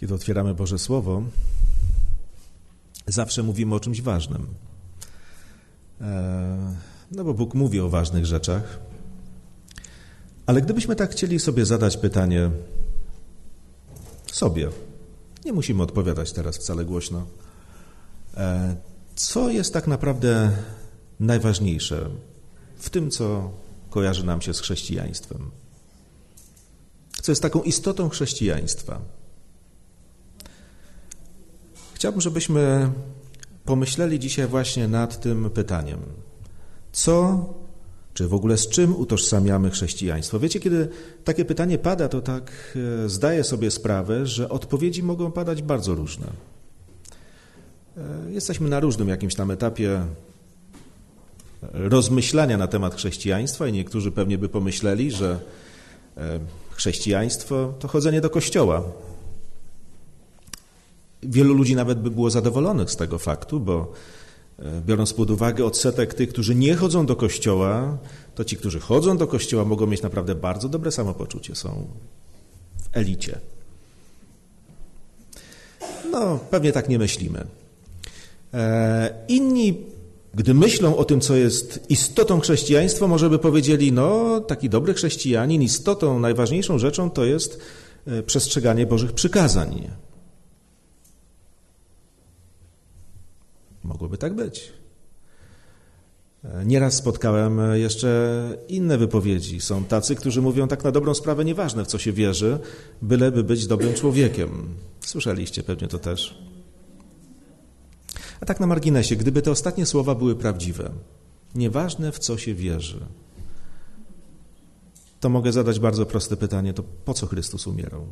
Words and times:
Kiedy 0.00 0.14
otwieramy 0.14 0.54
Boże 0.54 0.78
Słowo, 0.78 1.22
zawsze 3.06 3.42
mówimy 3.42 3.74
o 3.74 3.80
czymś 3.80 4.02
ważnym. 4.02 4.46
E, 6.00 6.74
no 7.10 7.24
bo 7.24 7.34
Bóg 7.34 7.54
mówi 7.54 7.80
o 7.80 7.88
ważnych 7.88 8.26
rzeczach. 8.26 8.78
Ale 10.46 10.62
gdybyśmy 10.62 10.96
tak 10.96 11.10
chcieli 11.10 11.38
sobie 11.38 11.66
zadać 11.66 11.96
pytanie 11.96 12.50
sobie, 14.32 14.68
nie 15.44 15.52
musimy 15.52 15.82
odpowiadać 15.82 16.32
teraz 16.32 16.56
wcale 16.56 16.84
głośno, 16.84 17.26
e, 18.36 18.76
co 19.16 19.50
jest 19.50 19.72
tak 19.72 19.86
naprawdę 19.86 20.50
najważniejsze 21.20 22.10
w 22.78 22.90
tym, 22.90 23.10
co 23.10 23.50
kojarzy 23.90 24.26
nam 24.26 24.40
się 24.40 24.54
z 24.54 24.60
chrześcijaństwem? 24.60 25.50
Co 27.22 27.32
jest 27.32 27.42
taką 27.42 27.62
istotą 27.62 28.08
chrześcijaństwa? 28.08 29.17
Chciałbym, 31.98 32.20
żebyśmy 32.20 32.90
pomyśleli 33.64 34.18
dzisiaj 34.18 34.46
właśnie 34.46 34.88
nad 34.88 35.20
tym 35.20 35.50
pytaniem. 35.50 35.98
Co, 36.92 37.46
czy 38.14 38.28
w 38.28 38.34
ogóle 38.34 38.56
z 38.56 38.68
czym 38.68 38.96
utożsamiamy 38.96 39.70
chrześcijaństwo? 39.70 40.40
Wiecie, 40.40 40.60
kiedy 40.60 40.88
takie 41.24 41.44
pytanie 41.44 41.78
pada, 41.78 42.08
to 42.08 42.20
tak 42.20 42.52
e, 43.04 43.08
zdaję 43.08 43.44
sobie 43.44 43.70
sprawę, 43.70 44.26
że 44.26 44.48
odpowiedzi 44.48 45.02
mogą 45.02 45.32
padać 45.32 45.62
bardzo 45.62 45.94
różne. 45.94 46.26
E, 47.96 48.32
jesteśmy 48.32 48.68
na 48.68 48.80
różnym 48.80 49.08
jakimś 49.08 49.34
tam 49.34 49.50
etapie 49.50 50.00
rozmyślania 51.72 52.56
na 52.56 52.66
temat 52.66 52.94
chrześcijaństwa 52.94 53.68
i 53.68 53.72
niektórzy 53.72 54.12
pewnie 54.12 54.38
by 54.38 54.48
pomyśleli, 54.48 55.10
że 55.10 55.40
e, 56.16 56.40
chrześcijaństwo 56.70 57.74
to 57.78 57.88
chodzenie 57.88 58.20
do 58.20 58.30
kościoła. 58.30 58.82
Wielu 61.22 61.54
ludzi 61.54 61.76
nawet 61.76 62.00
by 62.00 62.10
było 62.10 62.30
zadowolonych 62.30 62.90
z 62.90 62.96
tego 62.96 63.18
faktu, 63.18 63.60
bo 63.60 63.92
e, 64.58 64.80
biorąc 64.86 65.12
pod 65.12 65.30
uwagę 65.30 65.64
odsetek 65.64 66.14
tych, 66.14 66.28
którzy 66.28 66.54
nie 66.54 66.74
chodzą 66.74 67.06
do 67.06 67.16
kościoła, 67.16 67.98
to 68.34 68.44
ci, 68.44 68.56
którzy 68.56 68.80
chodzą 68.80 69.16
do 69.16 69.26
kościoła, 69.26 69.64
mogą 69.64 69.86
mieć 69.86 70.02
naprawdę 70.02 70.34
bardzo 70.34 70.68
dobre 70.68 70.92
samopoczucie, 70.92 71.54
są 71.54 71.86
w 72.82 72.96
elicie. 72.96 73.38
No, 76.10 76.38
pewnie 76.50 76.72
tak 76.72 76.88
nie 76.88 76.98
myślimy. 76.98 77.46
E, 78.54 79.24
inni, 79.28 79.78
gdy 80.34 80.54
myślą 80.54 80.96
o 80.96 81.04
tym, 81.04 81.20
co 81.20 81.36
jest 81.36 81.80
istotą 81.88 82.40
chrześcijaństwa, 82.40 83.06
może 83.06 83.30
by 83.30 83.38
powiedzieli, 83.38 83.92
no, 83.92 84.40
taki 84.40 84.68
dobry 84.68 84.94
chrześcijanin, 84.94 85.62
istotą, 85.62 86.20
najważniejszą 86.20 86.78
rzeczą 86.78 87.10
to 87.10 87.24
jest 87.24 87.60
e, 88.06 88.22
przestrzeganie 88.22 88.86
Bożych 88.86 89.12
przykazań. 89.12 89.88
Mogłoby 93.98 94.18
tak 94.18 94.34
być. 94.34 94.72
Nieraz 96.64 96.94
spotkałem 96.94 97.60
jeszcze 97.74 98.58
inne 98.68 98.98
wypowiedzi. 98.98 99.60
Są 99.60 99.84
tacy, 99.84 100.14
którzy 100.14 100.42
mówią 100.42 100.68
tak 100.68 100.84
na 100.84 100.92
dobrą 100.92 101.14
sprawę, 101.14 101.44
nieważne 101.44 101.84
w 101.84 101.86
co 101.86 101.98
się 101.98 102.12
wierzy, 102.12 102.58
byleby 103.02 103.44
być 103.44 103.66
dobrym 103.66 103.94
człowiekiem. 103.94 104.74
Słyszeliście 105.00 105.62
pewnie 105.62 105.88
to 105.88 105.98
też. 105.98 106.38
A 108.40 108.46
tak 108.46 108.60
na 108.60 108.66
marginesie, 108.66 109.16
gdyby 109.16 109.42
te 109.42 109.50
ostatnie 109.50 109.86
słowa 109.86 110.14
były 110.14 110.36
prawdziwe, 110.36 110.90
nieważne 111.54 112.12
w 112.12 112.18
co 112.18 112.38
się 112.38 112.54
wierzy, 112.54 113.00
to 115.20 115.28
mogę 115.28 115.52
zadać 115.52 115.80
bardzo 115.80 116.06
proste 116.06 116.36
pytanie, 116.36 116.74
to 116.74 116.82
po 117.04 117.14
co 117.14 117.26
Chrystus 117.26 117.66
umierał? 117.66 118.06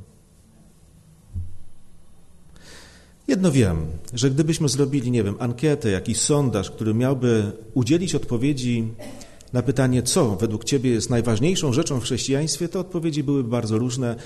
Jedno 3.28 3.52
wiem, 3.52 3.86
że 4.14 4.30
gdybyśmy 4.30 4.68
zrobili, 4.68 5.10
nie 5.10 5.24
wiem, 5.24 5.36
ankietę, 5.38 5.90
jakiś 5.90 6.20
sondaż, 6.20 6.70
który 6.70 6.94
miałby 6.94 7.52
udzielić 7.74 8.14
odpowiedzi 8.14 8.88
na 9.52 9.62
pytanie, 9.62 10.02
co 10.02 10.36
według 10.36 10.64
Ciebie 10.64 10.90
jest 10.90 11.10
najważniejszą 11.10 11.72
rzeczą 11.72 12.00
w 12.00 12.02
chrześcijaństwie, 12.02 12.68
to 12.68 12.80
odpowiedzi 12.80 13.22
byłyby 13.22 13.48
bardzo 13.48 13.78
różne 13.78 14.16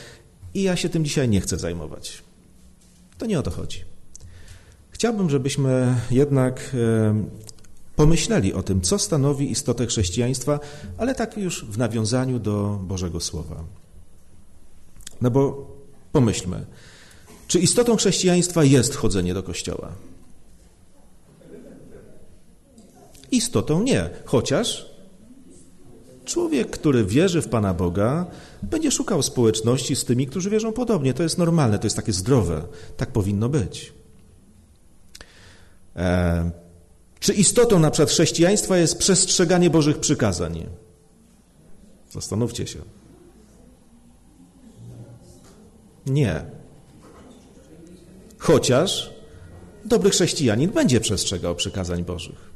i 0.55 0.63
ja 0.63 0.77
się 0.77 0.89
tym 0.89 1.05
dzisiaj 1.05 1.29
nie 1.29 1.41
chcę 1.41 1.59
zajmować. 1.59 2.23
To 3.19 3.27
nie 3.27 3.39
o 3.39 3.43
to 3.43 3.51
chodzi. 3.51 3.85
Chciałbym, 4.91 5.31
żebyśmy 5.31 5.97
jednak 6.11 6.71
e, 6.75 7.25
pomyśleli 7.97 8.55
o 8.55 8.63
tym, 8.63 8.81
co 8.81 8.99
stanowi 8.99 9.51
istotę 9.51 9.87
chrześcijaństwa, 9.87 10.61
ale 10.99 11.15
tak 11.15 11.37
już 11.37 11.65
w 11.65 11.79
nawiązaniu 11.79 12.39
do 12.39 12.81
Bożego 12.83 13.21
Słowa. 13.21 13.65
No 15.21 15.31
bo 15.31 15.71
pomyślmy, 16.13 16.67
czy 17.51 17.61
istotą 17.61 17.97
chrześcijaństwa 17.97 18.65
jest 18.65 18.95
chodzenie 18.95 19.35
do 19.35 19.43
kościoła? 19.43 19.93
Istotą 23.31 23.83
nie, 23.83 24.11
chociaż 24.25 24.87
człowiek, 26.25 26.71
który 26.71 27.05
wierzy 27.05 27.43
w 27.43 27.49
Pana 27.49 27.75
Boga, 27.75 28.27
będzie 28.63 28.91
szukał 28.91 29.23
społeczności 29.23 29.97
z 29.97 30.05
tymi, 30.05 30.27
którzy 30.27 30.51
wierzą 30.51 30.73
podobnie. 30.73 31.15
To 31.15 31.23
jest 31.23 31.39
normalne, 31.39 31.79
to 31.79 31.87
jest 31.87 31.97
takie 31.97 32.13
zdrowe. 32.13 32.63
Tak 32.97 33.13
powinno 33.13 33.49
być. 33.49 33.93
E, 35.97 36.51
czy 37.21 37.35
istotą 37.35 37.79
na 37.79 37.91
przykład 37.91 38.11
chrześcijaństwa 38.11 38.77
jest 38.77 38.99
przestrzeganie 38.99 39.71
Bożych 39.71 39.99
przykazań? 39.99 40.67
Zastanówcie 42.11 42.67
się. 42.67 42.79
Nie. 46.07 46.60
Chociaż 48.41 49.15
dobry 49.85 50.11
chrześcijanin 50.11 50.71
będzie 50.71 51.01
przestrzegał 51.01 51.57
przykazań 51.57 52.05
Bożych. 52.05 52.51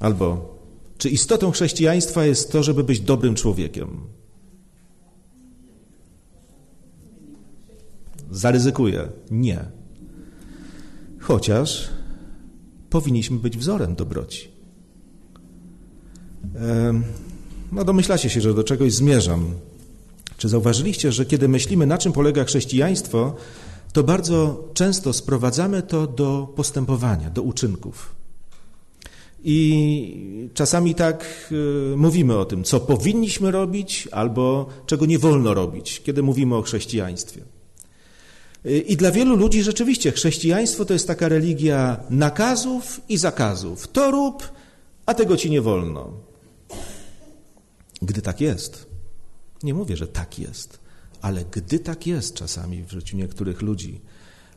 Albo 0.00 0.56
czy 0.98 1.10
istotą 1.10 1.50
chrześcijaństwa 1.50 2.24
jest 2.24 2.52
to, 2.52 2.62
żeby 2.62 2.84
być 2.84 3.00
dobrym 3.00 3.34
człowiekiem? 3.34 4.00
Zaryzykuję. 8.30 9.08
Nie. 9.30 9.64
Chociaż 11.20 11.88
powinniśmy 12.90 13.38
być 13.38 13.58
wzorem 13.58 13.94
dobroci. 13.94 14.48
No 17.72 17.84
domyślacie 17.84 18.30
się, 18.30 18.40
że 18.40 18.54
do 18.54 18.64
czegoś 18.64 18.92
zmierzam. 18.92 19.54
Czy 20.36 20.48
zauważyliście, 20.48 21.12
że 21.12 21.26
kiedy 21.26 21.48
myślimy, 21.48 21.86
na 21.86 21.98
czym 21.98 22.12
polega 22.12 22.44
chrześcijaństwo, 22.44 23.34
to 23.92 24.02
bardzo 24.02 24.64
często 24.74 25.12
sprowadzamy 25.12 25.82
to 25.82 26.06
do 26.06 26.52
postępowania, 26.56 27.30
do 27.30 27.42
uczynków. 27.42 28.14
I 29.44 30.50
czasami 30.54 30.94
tak 30.94 31.48
y, 31.92 31.96
mówimy 31.96 32.38
o 32.38 32.44
tym, 32.44 32.64
co 32.64 32.80
powinniśmy 32.80 33.50
robić 33.50 34.08
albo 34.12 34.66
czego 34.86 35.06
nie 35.06 35.18
wolno 35.18 35.54
robić, 35.54 36.02
kiedy 36.04 36.22
mówimy 36.22 36.56
o 36.56 36.62
chrześcijaństwie. 36.62 37.40
Y, 38.66 38.78
I 38.78 38.96
dla 38.96 39.10
wielu 39.10 39.36
ludzi 39.36 39.62
rzeczywiście 39.62 40.12
chrześcijaństwo 40.12 40.84
to 40.84 40.92
jest 40.92 41.06
taka 41.06 41.28
religia 41.28 42.00
nakazów 42.10 43.00
i 43.08 43.16
zakazów. 43.16 43.88
To 43.88 44.10
rób, 44.10 44.48
a 45.06 45.14
tego 45.14 45.36
ci 45.36 45.50
nie 45.50 45.60
wolno. 45.60 46.12
Gdy 48.02 48.22
tak 48.22 48.40
jest, 48.40 48.86
nie 49.62 49.74
mówię, 49.74 49.96
że 49.96 50.06
tak 50.06 50.38
jest, 50.38 50.78
ale 51.20 51.44
gdy 51.44 51.78
tak 51.78 52.06
jest 52.06 52.34
czasami 52.34 52.84
w 52.84 52.90
życiu 52.90 53.16
niektórych 53.16 53.62
ludzi, 53.62 54.00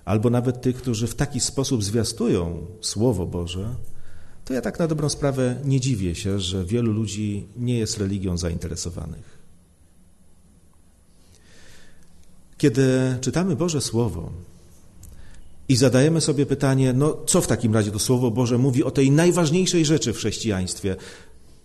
albo 0.06 0.30
nawet 0.30 0.62
tych, 0.62 0.76
którzy 0.76 1.08
w 1.08 1.16
taki 1.16 1.40
sposób 1.40 1.84
zwiastują 1.84 2.66
Słowo 2.82 3.26
Boże, 3.26 3.76
to 4.46 4.54
ja 4.54 4.62
tak 4.62 4.80
na 4.80 4.88
dobrą 4.88 5.10
sprawę 5.10 5.62
nie 5.66 5.80
dziwię 5.80 6.16
się, 6.16 6.40
że 6.40 6.66
wielu 6.66 6.94
ludzi 6.94 7.48
nie 7.58 7.78
jest 7.78 7.98
religią 7.98 8.38
zainteresowanych. 8.38 9.40
Kiedy 12.58 13.18
czytamy 13.22 13.56
Boże 13.56 13.82
Słowo 13.82 14.32
i 15.70 15.76
zadajemy 15.76 16.22
sobie 16.22 16.46
pytanie, 16.46 16.94
no 16.94 17.18
co 17.26 17.42
w 17.42 17.48
takim 17.48 17.74
razie 17.74 17.92
to 17.92 18.00
Słowo 18.00 18.32
Boże 18.32 18.58
mówi 18.58 18.84
o 18.84 18.92
tej 18.92 19.12
najważniejszej 19.12 19.86
rzeczy 19.86 20.14
w 20.14 20.18
chrześcijaństwie, 20.18 20.96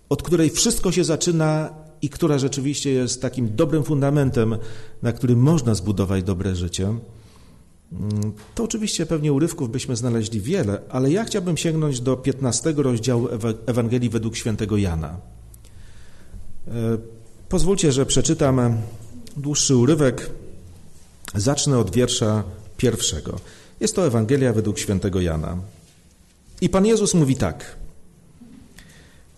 od 0.08 0.22
której 0.22 0.50
wszystko 0.50 0.92
się 0.92 1.04
zaczyna 1.04 1.74
i 2.04 2.08
która 2.08 2.38
rzeczywiście 2.38 2.90
jest 2.90 3.22
takim 3.22 3.56
dobrym 3.56 3.84
fundamentem, 3.84 4.56
na 5.02 5.12
którym 5.12 5.38
można 5.38 5.74
zbudować 5.74 6.22
dobre 6.22 6.56
życie, 6.56 6.84
mm, 6.84 8.32
to 8.54 8.64
oczywiście 8.64 9.06
pewnie 9.06 9.32
urywków 9.32 9.70
byśmy 9.70 9.96
znaleźli 9.96 10.40
wiele, 10.40 10.80
ale 10.88 11.10
ja 11.10 11.24
chciałbym 11.24 11.56
sięgnąć 11.56 12.00
do 12.00 12.16
15 12.16 12.74
rozdziału 12.76 13.28
Ewangelii 13.66 14.10
według 14.10 14.36
świętego 14.36 14.76
Jana. 14.76 15.16
E, 16.68 16.72
pozwólcie, 17.48 17.92
że 17.92 18.06
przeczytam 18.06 18.76
dłuższy 19.36 19.76
urywek. 19.76 20.30
Zacznę 21.34 21.78
od 21.78 21.90
wiersza 21.90 22.44
pierwszego. 22.76 23.38
Jest 23.80 23.96
to 23.96 24.06
Ewangelia 24.06 24.52
według 24.52 24.78
świętego 24.78 25.20
Jana. 25.20 25.56
I 26.60 26.68
Pan 26.68 26.86
Jezus 26.86 27.14
mówi 27.14 27.36
tak– 27.36 27.76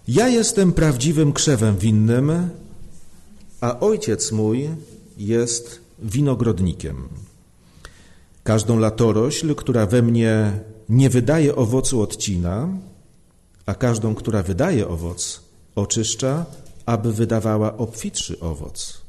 ja 0.08 0.29
jestem 0.29 0.73
prawdziwym 0.73 1.32
krzewem 1.32 1.76
winnym, 1.79 2.50
a 3.61 3.81
ojciec 3.81 4.32
mój 4.32 4.69
jest 5.19 5.81
winogrodnikiem. 5.99 7.08
Każdą 8.44 8.79
latorośl, 8.79 9.55
która 9.55 9.87
we 9.87 10.03
mnie 10.03 10.61
nie 10.88 11.11
wydaje 11.11 11.56
owocu, 11.56 12.03
odcina, 12.03 12.69
a 13.67 13.75
każdą, 13.75 14.14
która 14.14 14.43
wydaje 14.43 14.88
owoc, 14.88 15.41
oczyszcza, 15.75 16.47
aby 16.87 17.12
wydawała 17.12 17.76
obfitszy 17.76 18.41
owoc. 18.41 19.02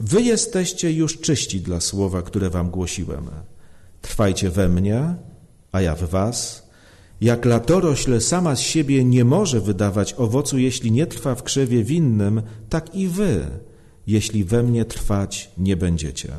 Wy 0.00 0.22
jesteście 0.22 0.92
już 0.92 1.20
czyści 1.20 1.60
dla 1.60 1.80
słowa, 1.80 2.22
które 2.22 2.50
wam 2.50 2.70
głosiłem. 2.70 3.30
Trwajcie 4.02 4.50
we 4.50 4.68
mnie, 4.68 5.14
a 5.72 5.80
ja 5.80 5.94
w 5.94 6.04
was. 6.08 6.63
Jak 7.24 7.44
latorośl 7.44 8.20
sama 8.20 8.56
z 8.56 8.60
siebie 8.60 9.04
nie 9.04 9.24
może 9.24 9.60
wydawać 9.60 10.14
owocu, 10.14 10.58
jeśli 10.58 10.92
nie 10.92 11.06
trwa 11.06 11.34
w 11.34 11.42
krzewie 11.42 11.84
winnym, 11.84 12.42
tak 12.68 12.94
i 12.94 13.08
wy, 13.08 13.46
jeśli 14.06 14.44
we 14.44 14.62
mnie 14.62 14.84
trwać 14.84 15.50
nie 15.58 15.76
będziecie. 15.76 16.32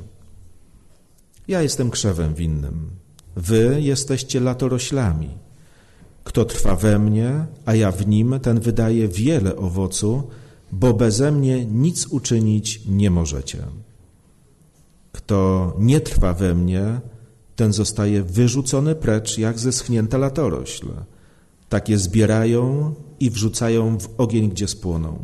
Ja 1.48 1.62
jestem 1.62 1.90
krzewem 1.90 2.34
winnym, 2.34 2.90
wy 3.36 3.78
jesteście 3.82 4.40
latoroślami. 4.40 5.30
Kto 6.24 6.46
trwa 6.46 6.76
we 6.76 7.00
mnie, 7.00 7.46
a 7.66 7.76
ja 7.76 7.92
w 7.92 8.08
nim, 8.08 8.40
ten 8.40 8.60
wydaje 8.60 9.08
wiele 9.08 9.56
owocu, 9.56 10.24
bo 10.72 10.94
beze 10.94 11.32
mnie 11.32 11.66
nic 11.66 12.08
uczynić 12.08 12.82
nie 12.88 13.12
możecie. 13.12 13.58
Kto 15.12 15.74
nie 15.80 16.00
trwa 16.00 16.34
we 16.34 16.56
mnie, 16.56 17.02
ten 17.56 17.74
zostaje 17.74 18.24
wyrzucony 18.24 18.96
precz 18.96 19.38
jak 19.38 19.60
zeschnięta 19.60 20.18
latorośl. 20.18 20.88
Takie 21.69 21.98
zbierają 21.98 22.94
i 23.19 23.30
wrzucają 23.30 23.98
w 24.00 24.10
ogień, 24.18 24.50
gdzie 24.50 24.68
spłoną. 24.68 25.19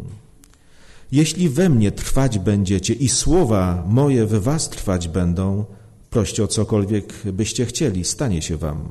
Jeśli 1.11 1.49
we 1.49 1.69
mnie 1.69 1.91
trwać 1.91 2.39
będziecie 2.39 2.93
i 2.93 3.09
słowa 3.09 3.83
moje 3.87 4.25
we 4.25 4.39
was 4.39 4.69
trwać 4.69 5.07
będą, 5.07 5.65
proście 6.09 6.43
o 6.43 6.47
cokolwiek 6.47 7.13
byście 7.33 7.65
chcieli, 7.65 8.05
stanie 8.05 8.41
się 8.41 8.57
wam. 8.57 8.89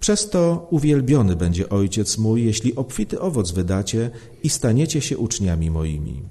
Przez 0.00 0.30
to 0.30 0.66
uwielbiony 0.70 1.36
będzie 1.36 1.68
Ojciec 1.68 2.18
mój, 2.18 2.44
jeśli 2.44 2.76
obfity 2.76 3.20
owoc 3.20 3.50
wydacie 3.50 4.10
i 4.42 4.50
staniecie 4.50 5.00
się 5.00 5.18
uczniami 5.18 5.70
moimi. 5.70 6.22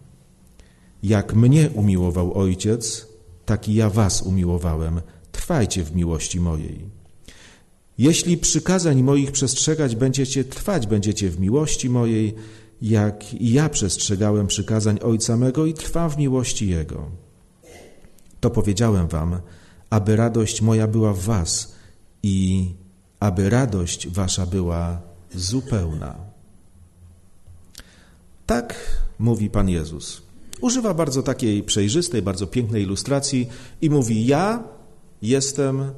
Jak 1.04 1.36
mnie 1.36 1.70
umiłował 1.70 2.34
Ojciec, 2.34 3.08
tak 3.46 3.70
i 3.70 3.74
ja 3.74 3.90
was 3.90 4.22
umiłowałem. 4.22 5.02
Trwajcie 5.50 5.84
w 5.84 5.96
miłości 5.96 6.40
mojej. 6.40 6.80
Jeśli 7.98 8.38
przykazań 8.38 9.04
moich 9.04 9.32
przestrzegać 9.32 9.96
będziecie, 9.96 10.44
trwać 10.44 10.88
będziecie 10.88 11.30
w 11.30 11.40
miłości 11.40 11.90
mojej, 11.90 12.36
jak 12.82 13.34
i 13.34 13.52
ja 13.54 13.70
przestrzegałem 13.70 14.48
przykazań 14.48 15.00
Ojca 15.04 15.38
mego 15.38 15.66
i 15.66 15.74
trwam 15.74 16.10
w 16.10 16.18
miłości 16.18 16.70
Jego. 16.70 17.10
To 18.40 18.50
powiedziałem 18.50 19.08
wam, 19.08 19.40
aby 19.90 20.16
radość 20.16 20.62
moja 20.62 20.88
była 20.88 21.14
w 21.14 21.20
was 21.20 21.76
i 22.24 22.70
aby 23.20 23.50
radość 23.50 24.08
wasza 24.08 24.46
była 24.46 25.02
zupełna. 25.36 26.16
Tak 28.46 28.76
mówi 29.20 29.50
Pan 29.50 29.70
Jezus. 29.70 30.22
Używa 30.62 30.94
bardzo 30.94 31.24
takiej 31.24 31.64
przejrzystej, 31.64 32.22
bardzo 32.22 32.48
pięknej 32.48 32.84
ilustracji 32.84 33.50
i 33.82 33.90
mówi: 33.90 34.26
Ja 34.26 34.79
jestem 35.22 35.92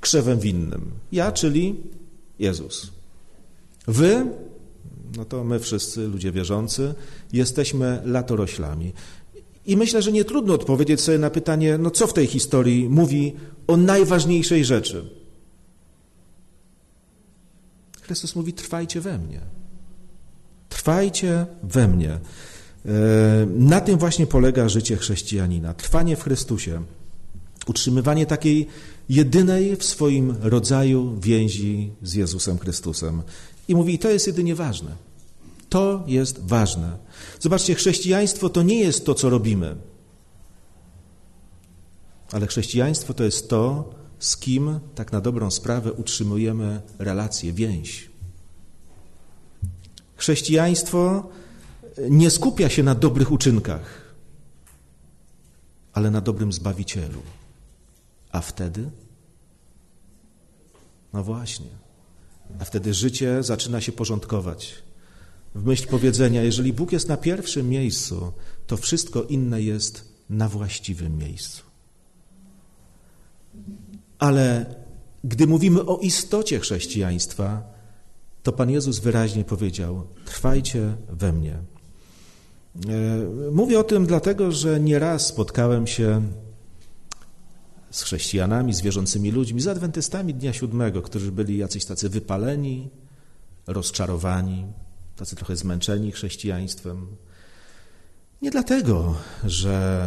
krzewem 0.00 0.40
winnym. 0.40 0.90
Ja, 1.12 1.32
czyli 1.32 1.76
Jezus. 2.38 2.90
Wy, 3.86 4.26
no 5.16 5.24
to 5.24 5.44
my 5.44 5.60
wszyscy, 5.60 6.08
ludzie 6.08 6.32
wierzący, 6.32 6.94
jesteśmy 7.32 8.02
latoroślami. 8.04 8.92
I 9.66 9.76
myślę, 9.76 10.02
że 10.02 10.12
nie 10.12 10.24
trudno 10.24 10.54
odpowiedzieć 10.54 11.00
sobie 11.00 11.18
na 11.18 11.30
pytanie, 11.30 11.78
no 11.78 11.90
co 11.90 12.06
w 12.06 12.12
tej 12.12 12.26
historii 12.26 12.88
mówi 12.88 13.36
o 13.66 13.76
najważniejszej 13.76 14.64
rzeczy. 14.64 15.10
Chrystus 18.02 18.36
mówi: 18.36 18.52
trwajcie 18.52 19.00
we 19.00 19.18
mnie. 19.18 19.40
Trwajcie 20.68 21.46
we 21.62 21.88
mnie. 21.88 22.10
E, 22.10 22.20
na 23.46 23.80
tym 23.80 23.98
właśnie 23.98 24.26
polega 24.26 24.68
życie 24.68 24.96
chrześcijanina. 24.96 25.74
Trwanie 25.74 26.16
w 26.16 26.22
Chrystusie. 26.22 26.82
Utrzymywanie 27.70 28.26
takiej 28.26 28.66
jedynej 29.08 29.76
w 29.76 29.84
swoim 29.84 30.36
rodzaju 30.40 31.20
więzi 31.20 31.92
z 32.02 32.14
Jezusem 32.14 32.58
Chrystusem. 32.58 33.22
I 33.68 33.74
mówi, 33.74 33.98
to 33.98 34.10
jest 34.10 34.26
jedynie 34.26 34.54
ważne. 34.54 34.96
To 35.68 36.04
jest 36.06 36.40
ważne. 36.42 36.98
Zobaczcie, 37.40 37.74
chrześcijaństwo 37.74 38.48
to 38.48 38.62
nie 38.62 38.80
jest 38.80 39.06
to, 39.06 39.14
co 39.14 39.30
robimy. 39.30 39.76
Ale 42.32 42.46
chrześcijaństwo 42.46 43.14
to 43.14 43.24
jest 43.24 43.48
to, 43.48 43.94
z 44.18 44.36
kim 44.36 44.80
tak 44.94 45.12
na 45.12 45.20
dobrą 45.20 45.50
sprawę 45.50 45.92
utrzymujemy 45.92 46.80
relację, 46.98 47.52
więź. 47.52 48.10
Chrześcijaństwo 50.16 51.30
nie 52.10 52.30
skupia 52.30 52.68
się 52.68 52.82
na 52.82 52.94
dobrych 52.94 53.32
uczynkach, 53.32 54.14
ale 55.92 56.10
na 56.10 56.20
dobrym 56.20 56.52
Zbawicielu. 56.52 57.22
A 58.32 58.40
wtedy? 58.40 58.90
No 61.12 61.24
właśnie. 61.24 61.70
A 62.58 62.64
wtedy 62.64 62.94
życie 62.94 63.42
zaczyna 63.42 63.80
się 63.80 63.92
porządkować. 63.92 64.74
W 65.54 65.64
myśl 65.64 65.88
powiedzenia, 65.88 66.42
jeżeli 66.42 66.72
Bóg 66.72 66.92
jest 66.92 67.08
na 67.08 67.16
pierwszym 67.16 67.68
miejscu, 67.68 68.32
to 68.66 68.76
wszystko 68.76 69.22
inne 69.22 69.62
jest 69.62 70.14
na 70.30 70.48
właściwym 70.48 71.18
miejscu. 71.18 71.62
Ale 74.18 74.74
gdy 75.24 75.46
mówimy 75.46 75.86
o 75.86 75.98
istocie 75.98 76.60
chrześcijaństwa, 76.60 77.62
to 78.42 78.52
Pan 78.52 78.70
Jezus 78.70 78.98
wyraźnie 78.98 79.44
powiedział: 79.44 80.06
Trwajcie 80.24 80.96
we 81.08 81.32
mnie. 81.32 81.54
E, 81.54 83.50
mówię 83.52 83.80
o 83.80 83.84
tym 83.84 84.06
dlatego, 84.06 84.52
że 84.52 84.80
nieraz 84.80 85.26
spotkałem 85.26 85.86
się 85.86 86.22
z 87.90 88.02
chrześcijanami, 88.02 88.74
z 88.74 88.80
wierzącymi 88.80 89.30
ludźmi, 89.30 89.60
z 89.60 89.68
adwentystami 89.68 90.34
Dnia 90.34 90.52
Siódmego, 90.52 91.02
którzy 91.02 91.32
byli 91.32 91.58
jacyś 91.58 91.84
tacy 91.84 92.08
wypaleni, 92.08 92.90
rozczarowani, 93.66 94.66
tacy 95.16 95.36
trochę 95.36 95.56
zmęczeni 95.56 96.12
chrześcijaństwem. 96.12 97.06
Nie 98.42 98.50
dlatego, 98.50 99.14
że 99.44 100.06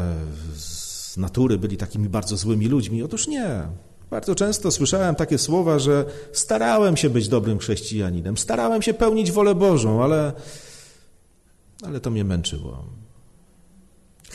z 0.56 1.18
natury 1.18 1.58
byli 1.58 1.78
takimi 1.78 2.10
bardzo 2.10 2.38
złymi 2.38 2.68
ludźmi. 2.68 3.04
Otóż 3.04 3.28
nie. 3.28 3.68
Bardzo 4.10 4.36
często 4.36 4.72
słyszałem 4.72 5.16
takie 5.16 5.38
słowa, 5.38 5.80
że 5.80 6.06
starałem 6.34 6.98
się 6.98 7.10
być 7.10 7.28
dobrym 7.28 7.60
chrześcijaninem, 7.60 8.38
starałem 8.38 8.82
się 8.82 8.94
pełnić 8.94 9.32
wolę 9.32 9.56
Bożą, 9.56 10.04
ale, 10.04 10.34
ale 11.84 12.00
to 12.00 12.12
mnie 12.12 12.24
męczyło. 12.24 12.86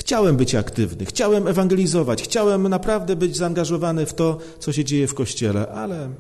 Chciałem 0.09 0.37
być 0.37 0.55
aktywny, 0.55 1.07
chciałem 1.07 1.49
ewangelizować, 1.49 2.23
chciałem 2.23 2.69
naprawdę 2.69 3.17
być 3.17 3.37
zaangażowany 3.37 4.07
w 4.07 4.15
to, 4.15 4.39
co 4.59 4.73
się 4.73 4.85
dzieje 4.85 5.07
w 5.07 5.15
kościele, 5.15 5.69
ale, 5.69 6.11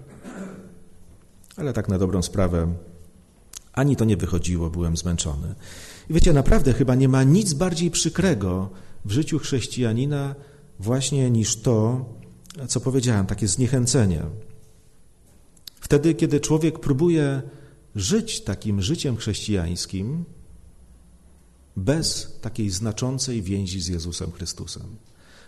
ale 1.57 1.73
tak 1.73 1.89
na 1.89 1.99
dobrą 1.99 2.23
sprawę 2.23 2.75
ani 3.73 3.97
to 3.97 4.05
nie 4.05 4.17
wychodziło, 4.17 4.71
byłem 4.71 4.97
zmęczony. 4.97 5.55
I 6.11 6.13
wiecie, 6.13 6.33
naprawdę 6.33 6.73
chyba 6.73 6.95
nie 6.95 7.09
ma 7.09 7.23
nic 7.23 7.53
bardziej 7.53 7.91
przykrego 7.91 8.71
w 9.05 9.13
życiu 9.13 9.39
chrześcijanina 9.39 10.35
właśnie 10.81 11.31
niż 11.31 11.57
to, 11.57 12.05
co 12.67 12.81
powiedziałem, 12.81 13.27
takie 13.27 13.49
zniechęcenie. 13.49 14.23
Wtedy, 15.81 16.15
kiedy 16.15 16.41
człowiek 16.41 16.79
próbuje 16.79 17.43
żyć 17.97 18.41
takim 18.41 18.83
życiem 18.83 19.17
chrześcijańskim 19.17 20.25
bez 21.79 22.39
takiej 22.41 22.71
znaczącej 22.71 23.43
więzi 23.43 23.81
z 23.81 23.87
Jezusem 23.87 24.33
Chrystusem. 24.33 24.97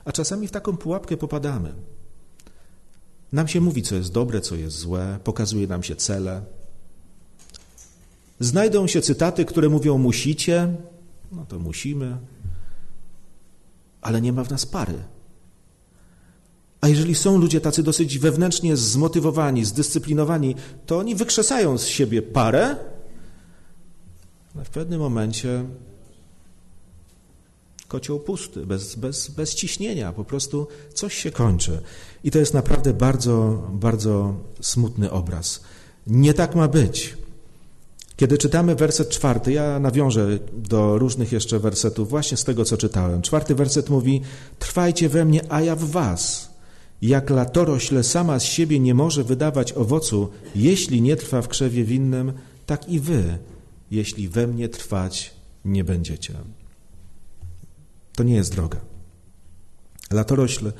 A 0.05 0.13
czasami 0.13 0.49
w 0.49 0.51
taką 0.51 0.77
pułapkę 0.77 1.17
popadamy. 1.17 1.75
Nam 3.33 3.49
się 3.49 3.61
mówi, 3.61 3.83
co 3.83 3.95
jest 3.95 4.13
dobre, 4.13 4.41
co 4.41 4.57
jest 4.57 4.77
złe, 4.77 5.19
pokazuje 5.25 5.67
nam 5.67 5.83
się 5.83 5.97
cele. 5.97 6.43
Znajdą 8.41 8.87
się 8.87 9.01
cytaty, 9.03 9.45
które 9.45 9.69
mówią 9.69 9.99
musicie, 9.99 10.75
no 11.33 11.47
to 11.47 11.59
musimy, 11.59 12.17
ale 14.01 14.21
nie 14.21 14.33
ma 14.33 14.45
w 14.45 14.51
nas 14.51 14.67
pary. 14.67 14.99
A 16.81 16.89
jeżeli 16.89 17.15
są 17.15 17.39
ludzie 17.39 17.61
tacy 17.61 17.83
dosyć 17.83 18.19
wewnętrznie 18.19 18.77
zmotywowani, 18.77 19.65
zdyscyplinowani, 19.65 20.55
to 20.87 20.99
oni 20.99 21.15
wykrzesają 21.15 21.79
z 21.79 21.87
siebie 21.87 22.23
parę, 22.23 22.77
ale 24.55 24.65
w 24.65 24.71
pewnym 24.71 25.01
momencie 25.01 25.65
kocioł 27.91 28.21
pusty, 28.21 28.67
bez, 28.67 28.95
bez, 28.95 29.29
bez 29.29 29.55
ciśnienia, 29.55 30.13
po 30.13 30.25
prostu 30.25 30.67
coś 30.95 31.15
się 31.15 31.31
kończy. 31.31 31.81
I 32.25 32.31
to 32.31 32.39
jest 32.39 32.55
naprawdę 32.55 32.95
bardzo, 32.95 33.63
bardzo 33.73 34.35
smutny 34.61 35.11
obraz. 35.11 35.61
Nie 36.07 36.35
tak 36.35 36.55
ma 36.55 36.69
być. 36.69 37.17
Kiedy 38.17 38.39
czytamy 38.39 38.75
werset 38.75 39.09
czwarty, 39.09 39.53
ja 39.53 39.79
nawiążę 39.79 40.39
do 40.53 40.99
różnych 40.99 41.33
jeszcze 41.33 41.59
wersetów 41.59 42.11
właśnie 42.11 42.37
z 42.37 42.45
tego, 42.45 42.65
co 42.65 42.77
czytałem. 42.77 43.23
Czwarty 43.23 43.55
werset 43.55 43.91
mówi, 43.91 44.21
trwajcie 44.59 45.09
we 45.09 45.25
mnie, 45.25 45.53
a 45.53 45.61
ja 45.61 45.77
w 45.77 45.85
was. 45.85 46.51
Jak 47.03 47.31
latorośle 47.31 48.05
sama 48.05 48.39
z 48.39 48.45
siebie 48.45 48.81
nie 48.81 48.95
może 48.95 49.25
wydawać 49.25 49.73
owocu, 49.73 50.29
jeśli 50.55 51.03
nie 51.03 51.17
trwa 51.17 51.43
w 51.43 51.49
krzewie 51.49 51.85
winnym, 51.85 52.33
tak 52.67 52.89
i 52.89 53.01
wy, 53.01 53.39
jeśli 53.91 54.29
we 54.29 54.47
mnie 54.47 54.69
trwać 54.69 55.35
nie 55.65 55.85
będziecie. 55.85 56.60
To 58.21 58.25
nie 58.25 58.35
jest 58.35 58.53
droga. 58.53 58.81
Latorośl 60.11 60.73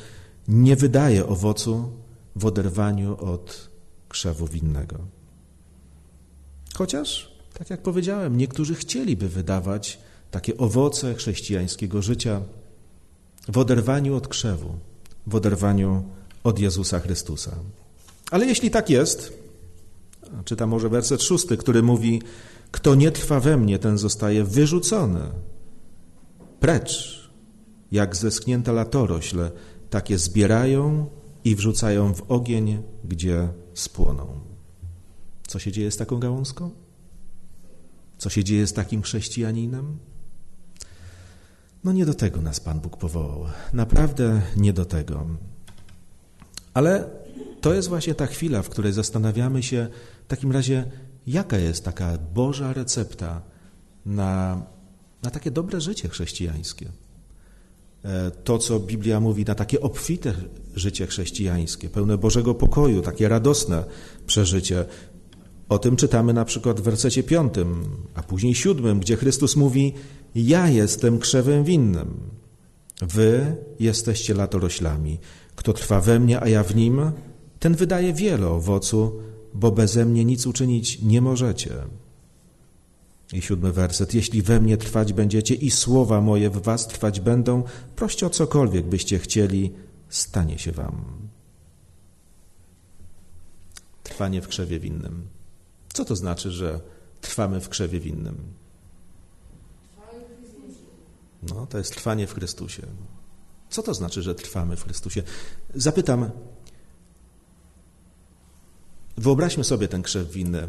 nie 0.49 0.77
wydaje 0.77 1.27
owocu 1.27 1.93
w 2.37 2.45
oderwaniu 2.45 3.17
od 3.17 3.71
krzewu 4.09 4.47
winnego. 4.47 4.97
Chociaż, 6.75 7.33
tak 7.59 7.71
jak 7.71 7.83
powiedziałem, 7.83 8.37
niektórzy 8.37 8.75
chcieliby 8.75 9.29
wydawać 9.29 9.99
takie 10.31 10.57
owoce 10.57 11.15
chrześcijańskiego 11.15 12.03
życia 12.03 12.41
w 13.49 13.59
oderwaniu 13.59 14.17
od 14.17 14.29
krzewu, 14.29 14.79
w 15.27 15.35
oderwaniu 15.35 16.05
od 16.45 16.59
Jezusa 16.59 17.01
Chrystusa. 17.01 17.57
Ale 18.31 18.47
jeśli 18.47 18.71
tak 18.71 18.91
jest, 18.91 19.39
czytam 20.45 20.69
może 20.69 20.89
werset 20.89 21.23
szósty, 21.23 21.57
który 21.57 21.83
mówi: 21.83 22.23
Kto 22.71 22.95
nie 22.95 23.11
trwa 23.11 23.41
we 23.41 23.57
mnie, 23.57 23.79
ten 23.79 23.99
zostaje 23.99 24.45
wyrzucony 24.45 25.21
precz, 26.61 27.20
jak 27.93 28.17
zeschnięta 28.17 28.73
latorośle, 28.73 29.51
takie 29.91 30.19
zbierają 30.19 31.07
i 31.45 31.57
wrzucają 31.57 32.15
w 32.15 32.23
ogień, 32.31 32.83
gdzie 33.05 33.49
spłoną. 33.75 34.41
Co 35.47 35.59
się 35.59 35.73
dzieje 35.73 35.91
z 35.91 35.97
taką 35.97 36.19
gałązką? 36.19 36.71
Co 38.19 38.31
się 38.31 38.45
dzieje 38.45 38.67
z 38.67 38.73
takim 38.73 39.03
chrześcijaninem? 39.03 39.99
No 41.85 41.93
nie 41.93 42.07
do 42.07 42.15
tego 42.15 42.41
nas 42.41 42.61
Pan 42.61 42.81
Bóg 42.81 42.97
powołał. 42.97 43.47
Naprawdę 43.73 44.43
nie 44.57 44.73
do 44.73 44.85
tego. 44.85 45.27
Ale 46.75 47.11
to 47.61 47.75
jest 47.75 47.89
właśnie 47.89 48.15
ta 48.15 48.27
chwila, 48.27 48.63
w 48.63 48.69
której 48.69 48.93
zastanawiamy 48.93 49.63
się 49.63 49.89
w 50.25 50.29
takim 50.29 50.53
razie, 50.53 50.91
jaka 51.27 51.59
jest 51.59 51.85
taka 51.85 52.19
Boża 52.19 52.73
recepta 52.73 53.43
na, 54.07 54.63
na 55.23 55.31
takie 55.31 55.51
dobre 55.51 55.81
życie 55.81 56.09
chrześcijańskie. 56.09 56.93
E, 58.05 58.31
to, 58.31 58.59
co 58.59 58.81
Biblia 58.81 59.21
mówi, 59.21 59.45
na 59.45 59.55
takie 59.55 59.81
obfite 59.81 60.35
życie 60.75 61.07
chrześcijańskie, 61.07 61.89
pełne 61.89 62.19
Bożego 62.19 62.55
pokoju, 62.55 63.03
takie 63.03 63.29
radosne 63.29 63.85
przeżycie. 64.27 64.85
O 65.69 65.79
tym 65.79 65.97
czytamy 65.97 66.33
na 66.33 66.45
przykład 66.45 66.81
w 66.81 66.83
wersecie 66.83 67.23
piątym, 67.23 67.85
a 68.15 68.23
później 68.23 68.55
siódmym, 68.55 69.01
gdzie 69.01 69.17
Chrystus 69.17 69.57
mówi: 69.57 69.95
Ja 70.35 70.69
jestem 70.69 71.19
krzewem 71.19 71.65
winnym, 71.65 72.21
wy 73.03 73.57
jesteście 73.81 74.35
latoroślami. 74.35 75.19
Kto 75.57 75.73
trwa 75.73 76.01
we 76.01 76.21
mnie, 76.21 76.41
a 76.41 76.49
ja 76.49 76.63
w 76.63 76.77
nim, 76.77 77.01
ten 77.59 77.75
wydaje 77.75 78.13
wiele 78.13 78.49
owocu, 78.49 79.13
bo 79.55 79.73
beze 79.73 80.05
mnie 80.05 80.25
nic 80.25 80.47
uczynić 80.47 81.03
nie 81.03 81.21
możecie. 81.21 81.71
I 83.33 83.43
siódmy 83.43 83.73
werset. 83.73 84.15
Jeśli 84.15 84.43
we 84.43 84.61
mnie 84.61 84.77
trwać 84.77 85.13
będziecie 85.13 85.55
i 85.55 85.71
słowa 85.71 86.21
moje 86.21 86.51
w 86.51 86.63
was 86.63 86.89
trwać 86.89 87.21
będą, 87.21 87.63
proście 87.97 88.27
o 88.27 88.31
cokolwiek 88.31 88.87
byście 88.87 89.19
chcieli, 89.19 89.73
stanie 90.09 90.59
się 90.59 90.73
wam. 90.73 91.05
Trwanie 94.03 94.43
w 94.43 94.49
krzewie 94.49 94.81
winnym. 94.81 95.29
Co 95.93 96.05
to 96.05 96.17
znaczy, 96.17 96.51
że 96.51 96.81
trwamy 97.21 97.61
w 97.61 97.69
krzewie 97.69 98.01
winnym? 98.01 98.37
No, 101.43 101.67
to 101.67 101.79
jest 101.79 101.95
trwanie 101.95 102.27
w 102.27 102.35
Chrystusie. 102.35 102.83
Co 103.71 103.83
to 103.83 103.95
znaczy, 103.95 104.23
że 104.23 104.35
trwamy 104.35 104.77
w 104.77 104.85
Chrystusie? 104.85 105.23
Zapytam, 105.75 106.31
wyobraźmy 109.17 109.65
sobie 109.65 109.89
ten 109.89 110.03
krzew 110.03 110.31
winny 110.31 110.69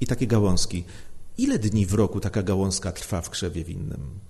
i 0.00 0.06
takie 0.06 0.26
gałązki. 0.26 0.84
Ile 1.38 1.58
dni 1.58 1.86
w 1.86 1.94
roku 1.94 2.20
taka 2.20 2.42
gałązka 2.42 2.92
trwa 2.92 3.20
w 3.20 3.30
krzewie 3.30 3.64
winnym? 3.64 4.20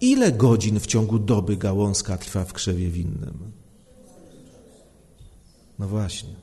Ile 0.00 0.32
godzin 0.32 0.80
w 0.80 0.86
ciągu 0.86 1.18
doby 1.18 1.56
gałązka 1.56 2.18
trwa 2.18 2.44
w 2.44 2.52
krzewie 2.52 2.88
winnym? 2.90 3.52
No 5.78 5.88
właśnie. 5.88 6.34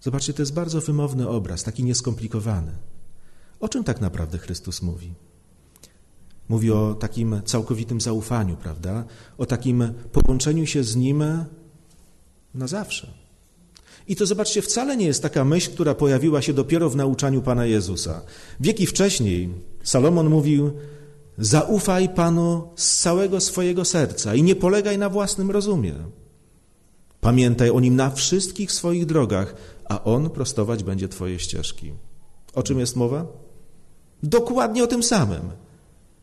Zobaczcie, 0.00 0.32
to 0.32 0.42
jest 0.42 0.54
bardzo 0.54 0.80
wymowny 0.80 1.28
obraz, 1.28 1.62
taki 1.62 1.84
nieskomplikowany. 1.84 2.72
O 3.60 3.68
czym 3.68 3.84
tak 3.84 4.00
naprawdę 4.00 4.38
Chrystus 4.38 4.82
mówi? 4.82 5.14
Mówi 6.48 6.70
o 6.70 6.94
takim 6.94 7.42
całkowitym 7.44 8.00
zaufaniu, 8.00 8.56
prawda? 8.56 9.04
O 9.38 9.46
takim 9.46 9.92
połączeniu 10.12 10.66
się 10.66 10.84
z 10.84 10.96
Nim 10.96 11.24
na 12.54 12.66
zawsze. 12.66 13.14
I 14.10 14.16
to 14.16 14.26
zobaczcie, 14.26 14.62
wcale 14.62 14.96
nie 14.96 15.06
jest 15.06 15.22
taka 15.22 15.44
myśl, 15.44 15.70
która 15.70 15.94
pojawiła 15.94 16.42
się 16.42 16.52
dopiero 16.52 16.90
w 16.90 16.96
nauczaniu 16.96 17.42
Pana 17.42 17.66
Jezusa. 17.66 18.22
Wieki 18.60 18.86
wcześniej 18.86 19.48
Salomon 19.82 20.28
mówił: 20.28 20.70
Zaufaj 21.38 22.08
Panu 22.08 22.68
z 22.76 22.98
całego 22.98 23.40
swojego 23.40 23.84
serca 23.84 24.34
i 24.34 24.42
nie 24.42 24.56
polegaj 24.56 24.98
na 24.98 25.08
własnym 25.08 25.50
rozumie. 25.50 25.94
Pamiętaj 27.20 27.70
o 27.70 27.80
nim 27.80 27.96
na 27.96 28.10
wszystkich 28.10 28.72
swoich 28.72 29.06
drogach, 29.06 29.54
a 29.84 30.04
on 30.04 30.30
prostować 30.30 30.82
będzie 30.82 31.08
Twoje 31.08 31.38
ścieżki. 31.38 31.92
O 32.54 32.62
czym 32.62 32.78
jest 32.78 32.96
mowa? 32.96 33.26
Dokładnie 34.22 34.84
o 34.84 34.86
tym 34.86 35.02
samym. 35.02 35.50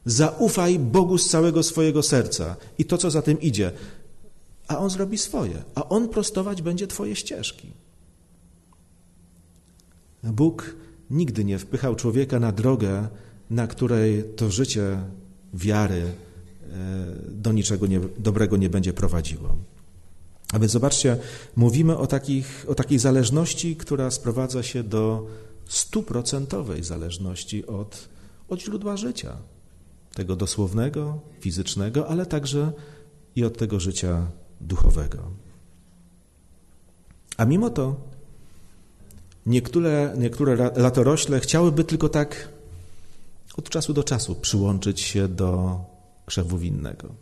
Zaufaj 0.05 0.79
Bogu 0.79 1.17
z 1.17 1.29
całego 1.29 1.63
swojego 1.63 2.03
serca 2.03 2.55
i 2.77 2.85
to, 2.85 2.97
co 2.97 3.11
za 3.11 3.21
tym 3.21 3.41
idzie, 3.41 3.71
a 4.67 4.77
On 4.77 4.89
zrobi 4.89 5.17
swoje, 5.17 5.63
a 5.75 5.89
On 5.89 6.09
prostować 6.09 6.61
będzie 6.61 6.87
Twoje 6.87 7.15
ścieżki. 7.15 7.73
Bóg 10.23 10.75
nigdy 11.09 11.45
nie 11.45 11.59
wpychał 11.59 11.95
człowieka 11.95 12.39
na 12.39 12.51
drogę, 12.51 13.07
na 13.49 13.67
której 13.67 14.23
to 14.35 14.51
życie 14.51 14.99
wiary 15.53 16.01
e, 16.01 16.13
do 17.27 17.51
niczego 17.51 17.87
nie, 17.87 17.99
dobrego 18.17 18.57
nie 18.57 18.69
będzie 18.69 18.93
prowadziło. 18.93 19.55
A 20.53 20.59
więc 20.59 20.71
zobaczcie, 20.71 21.17
mówimy 21.55 21.97
o, 21.97 22.07
takich, 22.07 22.65
o 22.67 22.75
takiej 22.75 22.99
zależności, 22.99 23.75
która 23.75 24.11
sprowadza 24.11 24.63
się 24.63 24.83
do 24.83 25.27
stuprocentowej 25.65 26.83
zależności 26.83 27.65
od, 27.65 28.09
od 28.49 28.61
źródła 28.61 28.97
życia. 28.97 29.37
Tego 30.13 30.35
dosłownego, 30.35 31.19
fizycznego, 31.39 32.07
ale 32.07 32.25
także 32.25 32.71
i 33.35 33.43
od 33.43 33.57
tego 33.57 33.79
życia 33.79 34.27
duchowego. 34.61 35.31
A 37.37 37.45
mimo 37.45 37.69
to 37.69 37.95
niektóre, 39.45 40.13
niektóre 40.17 40.55
latorośle 40.75 41.39
chciałyby 41.39 41.83
tylko 41.83 42.09
tak 42.09 42.49
od 43.57 43.69
czasu 43.69 43.93
do 43.93 44.03
czasu 44.03 44.35
przyłączyć 44.35 45.01
się 45.01 45.27
do 45.27 45.79
krzewu 46.25 46.57
winnego. 46.57 47.15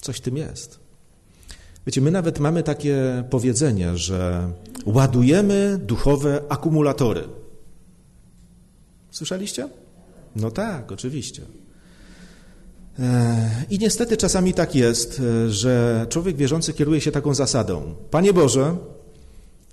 Coś 0.00 0.20
tym 0.20 0.36
jest. 0.36 0.78
Wiecie, 1.86 2.00
my 2.00 2.10
nawet 2.10 2.38
mamy 2.38 2.62
takie 2.62 3.24
powiedzenie, 3.30 3.98
że 3.98 4.50
ładujemy 4.86 5.78
duchowe 5.78 6.42
akumulatory. 6.48 7.28
Słyszeliście? 9.10 9.68
No 10.36 10.50
tak, 10.50 10.92
oczywiście. 10.92 11.42
E, 12.98 13.64
I 13.70 13.78
niestety 13.78 14.16
czasami 14.16 14.54
tak 14.54 14.74
jest, 14.74 15.20
e, 15.20 15.50
że 15.50 16.06
człowiek 16.08 16.36
wierzący 16.36 16.72
kieruje 16.72 17.00
się 17.00 17.12
taką 17.12 17.34
zasadą: 17.34 17.94
Panie 18.10 18.32
Boże, 18.32 18.76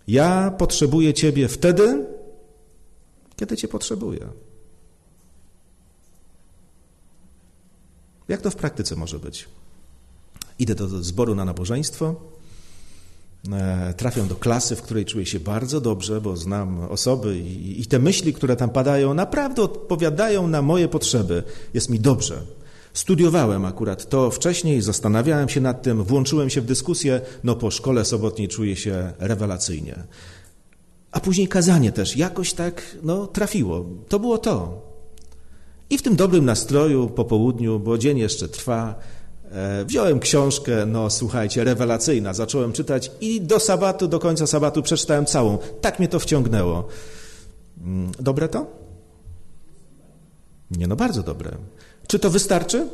ja 0.08 0.52
potrzebuję 0.58 1.14
Ciebie 1.14 1.48
wtedy, 1.48 2.06
kiedy 3.36 3.58
Cię 3.58 3.68
potrzebuję. 3.68 4.28
Jak 8.28 8.42
to 8.42 8.52
w 8.52 8.56
praktyce 8.56 8.96
może 8.96 9.20
być? 9.20 9.50
Idę 10.60 10.76
do 10.76 11.04
zboru 11.04 11.36
na 11.36 11.46
nabożeństwo, 11.46 12.16
e, 13.52 13.94
trafiam 13.94 14.28
do 14.28 14.36
klasy, 14.36 14.76
w 14.76 14.82
której 14.82 15.06
czuję 15.06 15.26
się 15.26 15.40
bardzo 15.40 15.82
dobrze, 15.82 16.22
bo 16.22 16.38
znam 16.38 16.80
osoby 16.80 17.38
i, 17.40 17.82
i 17.82 17.86
te 17.86 18.00
myśli, 18.00 18.34
które 18.34 18.56
tam 18.56 18.70
padają, 18.70 19.14
naprawdę 19.14 19.62
odpowiadają 19.62 20.48
na 20.48 20.62
moje 20.62 20.88
potrzeby. 20.88 21.44
Jest 21.74 21.90
mi 21.90 22.00
dobrze. 22.00 22.42
Studiowałem 22.96 23.66
akurat 23.66 24.10
to 24.10 24.32
wcześniej, 24.32 24.82
zastanawiałem 24.82 25.50
się 25.50 25.62
nad 25.62 25.82
tym, 25.82 26.04
włączyłem 26.04 26.50
się 26.50 26.62
w 26.62 26.66
dyskusję, 26.66 27.22
no 27.44 27.56
po 27.56 27.72
szkole 27.72 28.06
sobotniej 28.06 28.48
czuję 28.48 28.76
się 28.76 29.14
rewelacyjnie. 29.20 30.04
A 31.12 31.20
później 31.20 31.48
kazanie 31.48 31.92
też 31.92 32.18
jakoś 32.18 32.54
tak 32.54 32.98
no, 33.04 33.28
trafiło. 33.28 33.86
To 34.08 34.20
było 34.20 34.38
to. 34.38 34.82
I 35.90 35.98
w 35.98 36.02
tym 36.02 36.16
dobrym 36.16 36.46
nastroju 36.46 37.10
po 37.10 37.26
południu, 37.26 37.80
bo 37.80 37.98
dzień 37.98 38.18
jeszcze 38.18 38.48
trwa, 38.48 38.96
E, 39.52 39.86
wziąłem 39.86 40.20
książkę, 40.20 40.86
no 40.86 41.10
słuchajcie, 41.10 41.64
rewelacyjna, 41.64 42.34
zacząłem 42.34 42.74
czytać 42.74 43.12
i 43.22 43.42
do 43.42 43.60
sabatu, 43.60 44.08
do 44.08 44.20
końca 44.20 44.48
sabatu 44.48 44.82
przeczytałem 44.82 45.26
całą. 45.26 45.58
Tak 45.82 46.00
mnie 46.00 46.08
to 46.08 46.20
wciągnęło. 46.20 46.88
Mm, 47.82 48.12
dobre 48.20 48.50
to? 48.50 48.66
Nie, 50.72 50.88
no 50.88 50.96
bardzo 50.96 51.24
dobre. 51.24 51.52
Czy 52.08 52.20
to 52.20 52.30
wystarczy? 52.30 52.90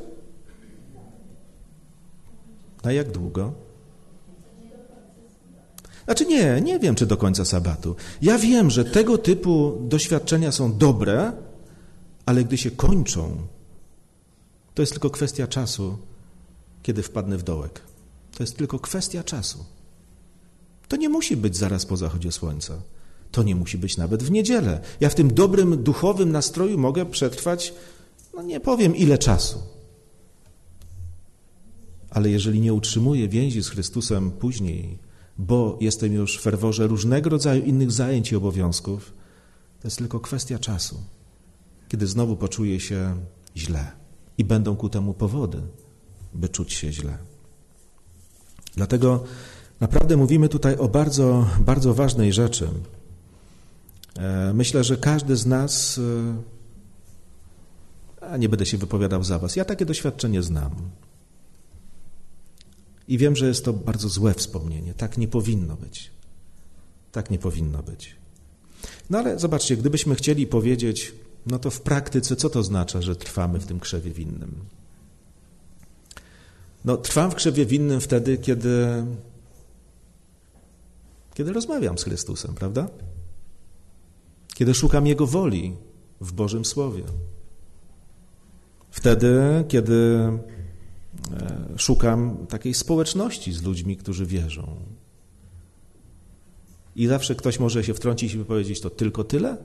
Na 2.83 2.91
jak 2.91 3.11
długo? 3.11 3.53
Znaczy 6.05 6.25
nie, 6.25 6.61
nie 6.61 6.79
wiem, 6.79 6.95
czy 6.95 7.05
do 7.05 7.17
końca 7.17 7.45
sabatu. 7.45 7.95
Ja 8.21 8.37
wiem, 8.37 8.69
że 8.69 8.85
tego 8.85 9.17
typu 9.17 9.77
doświadczenia 9.81 10.51
są 10.51 10.77
dobre, 10.77 11.31
ale 12.25 12.43
gdy 12.43 12.57
się 12.57 12.71
kończą, 12.71 13.37
to 14.75 14.81
jest 14.81 14.91
tylko 14.91 15.09
kwestia 15.09 15.47
czasu, 15.47 15.97
kiedy 16.83 17.03
wpadnę 17.03 17.37
w 17.37 17.43
dołek. 17.43 17.81
To 18.37 18.43
jest 18.43 18.57
tylko 18.57 18.79
kwestia 18.79 19.23
czasu. 19.23 19.65
To 20.87 20.97
nie 20.97 21.09
musi 21.09 21.37
być 21.37 21.57
zaraz 21.57 21.85
po 21.85 21.97
zachodzie 21.97 22.31
słońca. 22.31 22.73
To 23.31 23.43
nie 23.43 23.55
musi 23.55 23.77
być 23.77 23.97
nawet 23.97 24.23
w 24.23 24.31
niedzielę. 24.31 24.79
Ja 24.99 25.09
w 25.09 25.15
tym 25.15 25.33
dobrym 25.33 25.83
duchowym 25.83 26.31
nastroju 26.31 26.77
mogę 26.77 27.05
przetrwać, 27.05 27.73
no 28.33 28.41
nie 28.41 28.59
powiem 28.59 28.95
ile 28.95 29.17
czasu. 29.17 29.59
Ale 32.09 32.29
jeżeli 32.29 32.61
nie 32.61 32.73
utrzymuję 32.73 33.29
więzi 33.29 33.63
z 33.63 33.69
Chrystusem 33.69 34.31
później, 34.31 34.99
bo 35.37 35.77
jestem 35.81 36.13
już 36.13 36.37
w 36.37 36.41
ferworze 36.41 36.87
różnego 36.87 37.29
rodzaju 37.29 37.63
innych 37.63 37.91
zajęć 37.91 38.31
i 38.31 38.35
obowiązków, 38.35 39.13
to 39.81 39.87
jest 39.87 39.97
tylko 39.97 40.19
kwestia 40.19 40.59
czasu, 40.59 40.95
kiedy 41.89 42.07
znowu 42.07 42.35
poczuję 42.35 42.79
się 42.79 43.15
źle 43.57 43.91
i 44.37 44.45
będą 44.45 44.75
ku 44.75 44.89
temu 44.89 45.13
powody, 45.13 45.61
by 46.33 46.49
czuć 46.49 46.73
się 46.73 46.91
źle. 46.91 47.17
Dlatego 48.75 49.23
naprawdę 49.79 50.17
mówimy 50.17 50.49
tutaj 50.49 50.77
o 50.77 50.87
bardzo, 50.87 51.47
bardzo 51.59 51.93
ważnej 51.93 52.33
rzeczy. 52.33 52.69
E, 54.17 54.53
myślę, 54.53 54.83
że 54.83 54.97
każdy 54.97 55.35
z 55.35 55.45
nas, 55.45 55.97
e, 55.97 56.01
a 58.31 58.37
nie 58.37 58.49
będę 58.49 58.65
się 58.65 58.77
wypowiadał 58.77 59.23
za 59.23 59.39
Was, 59.39 59.55
ja 59.55 59.65
takie 59.65 59.85
doświadczenie 59.85 60.43
znam. 60.43 60.71
I 63.07 63.17
wiem, 63.17 63.35
że 63.35 63.47
jest 63.47 63.65
to 63.65 63.73
bardzo 63.73 64.09
złe 64.09 64.33
wspomnienie. 64.33 64.93
Tak 64.93 65.17
nie 65.17 65.27
powinno 65.27 65.75
być. 65.75 66.11
Tak 67.11 67.31
nie 67.31 67.39
powinno 67.39 67.83
być. 67.83 68.15
No 69.09 69.19
ale 69.19 69.39
zobaczcie, 69.39 69.77
gdybyśmy 69.77 70.15
chcieli 70.15 70.47
powiedzieć, 70.47 71.13
no 71.45 71.59
to 71.59 71.69
w 71.69 71.81
praktyce 71.81 72.35
co 72.35 72.49
to 72.49 72.59
oznacza, 72.59 73.01
że 73.01 73.15
trwamy 73.15 73.59
w 73.59 73.65
tym 73.65 73.79
krzewie 73.79 74.11
winnym? 74.11 74.55
No, 76.85 76.97
trwam 76.97 77.31
w 77.31 77.35
krzewie 77.35 77.65
winnym 77.65 78.01
wtedy, 78.01 78.37
kiedy, 78.37 79.05
kiedy 81.33 81.53
rozmawiam 81.53 81.97
z 81.97 82.03
Chrystusem, 82.03 82.55
prawda? 82.55 82.89
Kiedy 84.53 84.73
szukam 84.73 85.07
Jego 85.07 85.27
woli 85.27 85.75
w 86.21 86.31
Bożym 86.33 86.65
Słowie. 86.65 87.03
Wtedy, 88.91 89.63
kiedy 89.67 90.29
E, 91.33 91.77
szukam 91.77 92.47
takiej 92.49 92.73
społeczności 92.73 93.53
z 93.53 93.63
ludźmi, 93.63 93.97
którzy 93.97 94.25
wierzą. 94.25 94.75
I 96.95 97.07
zawsze 97.07 97.35
ktoś 97.35 97.59
może 97.59 97.83
się 97.83 97.93
wtrącić 97.93 98.33
i 98.33 98.45
powiedzieć, 98.45 98.81
to 98.81 98.89
tylko 98.89 99.23
tyle? 99.23 99.57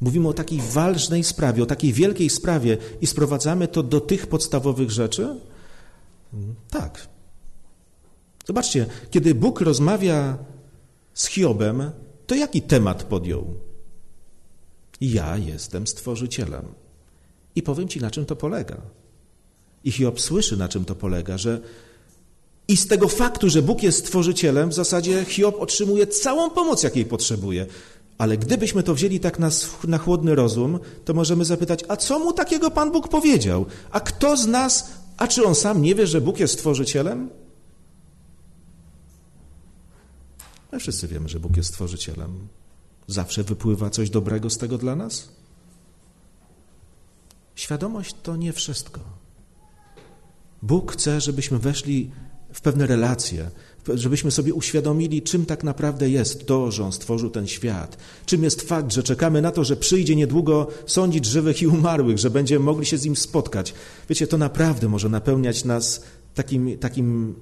Mówimy 0.00 0.28
o 0.28 0.32
takiej 0.32 0.60
ważnej 0.60 1.24
sprawie, 1.24 1.62
o 1.62 1.66
takiej 1.66 1.92
wielkiej 1.92 2.30
sprawie 2.30 2.78
i 3.00 3.06
sprowadzamy 3.06 3.68
to 3.68 3.82
do 3.82 4.00
tych 4.00 4.26
podstawowych 4.26 4.90
rzeczy? 4.90 5.40
Tak. 6.70 7.08
Zobaczcie, 8.46 8.86
kiedy 9.10 9.34
Bóg 9.34 9.60
rozmawia 9.60 10.38
z 11.14 11.26
Hiobem, 11.26 11.90
to 12.26 12.34
jaki 12.34 12.62
temat 12.62 13.02
podjął? 13.04 13.54
Ja 15.00 15.36
jestem 15.36 15.86
stworzycielem. 15.86 16.85
I 17.56 17.62
powiem 17.62 17.88
Ci, 17.88 18.00
na 18.00 18.10
czym 18.10 18.24
to 18.24 18.36
polega. 18.36 18.76
I 19.84 19.92
Hiob 19.92 20.20
słyszy, 20.20 20.56
na 20.56 20.68
czym 20.68 20.84
to 20.84 20.94
polega, 20.94 21.38
że 21.38 21.60
i 22.68 22.76
z 22.76 22.86
tego 22.86 23.08
faktu, 23.08 23.50
że 23.50 23.62
Bóg 23.62 23.82
jest 23.82 23.98
stworzycielem, 23.98 24.70
w 24.70 24.74
zasadzie 24.74 25.24
Hiob 25.24 25.60
otrzymuje 25.60 26.06
całą 26.06 26.50
pomoc, 26.50 26.82
jakiej 26.82 27.04
potrzebuje. 27.04 27.66
Ale 28.18 28.38
gdybyśmy 28.38 28.82
to 28.82 28.94
wzięli 28.94 29.20
tak 29.20 29.38
na, 29.38 29.50
na 29.88 29.98
chłodny 29.98 30.34
rozum, 30.34 30.78
to 31.04 31.14
możemy 31.14 31.44
zapytać, 31.44 31.84
a 31.88 31.96
co 31.96 32.18
mu 32.18 32.32
takiego 32.32 32.70
Pan 32.70 32.92
Bóg 32.92 33.08
powiedział? 33.08 33.66
A 33.90 34.00
kto 34.00 34.36
z 34.36 34.46
nas, 34.46 34.90
a 35.16 35.28
czy 35.28 35.44
on 35.44 35.54
sam 35.54 35.82
nie 35.82 35.94
wie, 35.94 36.06
że 36.06 36.20
Bóg 36.20 36.40
jest 36.40 36.54
stworzycielem? 36.54 37.30
My 40.72 40.78
wszyscy 40.78 41.08
wiemy, 41.08 41.28
że 41.28 41.40
Bóg 41.40 41.56
jest 41.56 41.68
stworzycielem. 41.68 42.48
Zawsze 43.06 43.42
wypływa 43.42 43.90
coś 43.90 44.10
dobrego 44.10 44.50
z 44.50 44.58
tego 44.58 44.78
dla 44.78 44.96
nas? 44.96 45.28
Świadomość 47.56 48.14
to 48.22 48.36
nie 48.36 48.52
wszystko. 48.52 49.00
Bóg 50.62 50.92
chce, 50.92 51.20
żebyśmy 51.20 51.58
weszli 51.58 52.10
w 52.52 52.60
pewne 52.60 52.86
relacje, 52.86 53.50
żebyśmy 53.94 54.30
sobie 54.30 54.54
uświadomili, 54.54 55.22
czym 55.22 55.46
tak 55.46 55.64
naprawdę 55.64 56.10
jest 56.10 56.46
to, 56.46 56.70
że 56.70 56.84
On 56.84 56.92
stworzył 56.92 57.30
ten 57.30 57.46
świat, 57.46 57.96
czym 58.26 58.44
jest 58.44 58.62
fakt, 58.62 58.92
że 58.92 59.02
czekamy 59.02 59.42
na 59.42 59.50
to, 59.50 59.64
że 59.64 59.76
przyjdzie 59.76 60.16
niedługo 60.16 60.66
sądzić 60.86 61.24
żywych 61.24 61.62
i 61.62 61.66
umarłych, 61.66 62.18
że 62.18 62.30
będziemy 62.30 62.64
mogli 62.64 62.86
się 62.86 62.98
z 62.98 63.04
Nim 63.04 63.16
spotkać. 63.16 63.74
Wiecie, 64.08 64.26
to 64.26 64.38
naprawdę 64.38 64.88
może 64.88 65.08
napełniać 65.08 65.64
nas 65.64 66.02
takim, 66.34 66.78
takim 66.78 67.34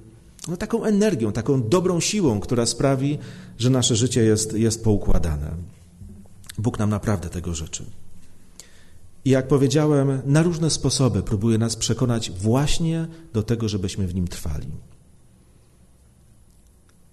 no, 0.47 0.57
taką 0.57 0.83
energią, 0.83 1.31
taką 1.31 1.69
dobrą 1.69 1.99
siłą, 1.99 2.39
która 2.39 2.65
sprawi, 2.65 3.19
że 3.57 3.69
nasze 3.69 3.95
życie 3.95 4.23
jest, 4.23 4.53
jest 4.53 4.83
poukładane. 4.83 5.51
Bóg 6.57 6.79
nam 6.79 6.89
naprawdę 6.89 7.29
tego 7.29 7.53
życzy. 7.53 7.85
I 9.25 9.29
jak 9.29 9.47
powiedziałem, 9.47 10.21
na 10.25 10.43
różne 10.43 10.69
sposoby 10.69 11.23
próbuje 11.23 11.57
nas 11.57 11.75
przekonać 11.75 12.31
właśnie 12.31 13.07
do 13.33 13.43
tego, 13.43 13.69
żebyśmy 13.69 14.07
w 14.07 14.15
nim 14.15 14.27
trwali. 14.27 14.67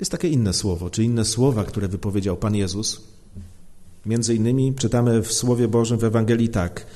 Jest 0.00 0.12
takie 0.12 0.28
inne 0.28 0.52
słowo, 0.52 0.90
czy 0.90 1.04
inne 1.04 1.24
słowa, 1.24 1.64
które 1.64 1.88
wypowiedział 1.88 2.36
Pan 2.36 2.54
Jezus. 2.54 3.00
Między 4.06 4.34
innymi 4.34 4.74
czytamy 4.74 5.22
w 5.22 5.32
Słowie 5.32 5.68
Bożym 5.68 5.98
w 5.98 6.04
Ewangelii 6.04 6.48
tak: 6.48 6.86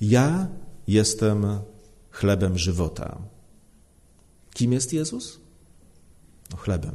Ja 0.00 0.48
jestem 0.86 1.46
chlebem 2.10 2.58
żywota. 2.58 3.18
Kim 4.54 4.72
jest 4.72 4.92
Jezus? 4.92 5.40
No, 6.50 6.56
chlebem. 6.56 6.94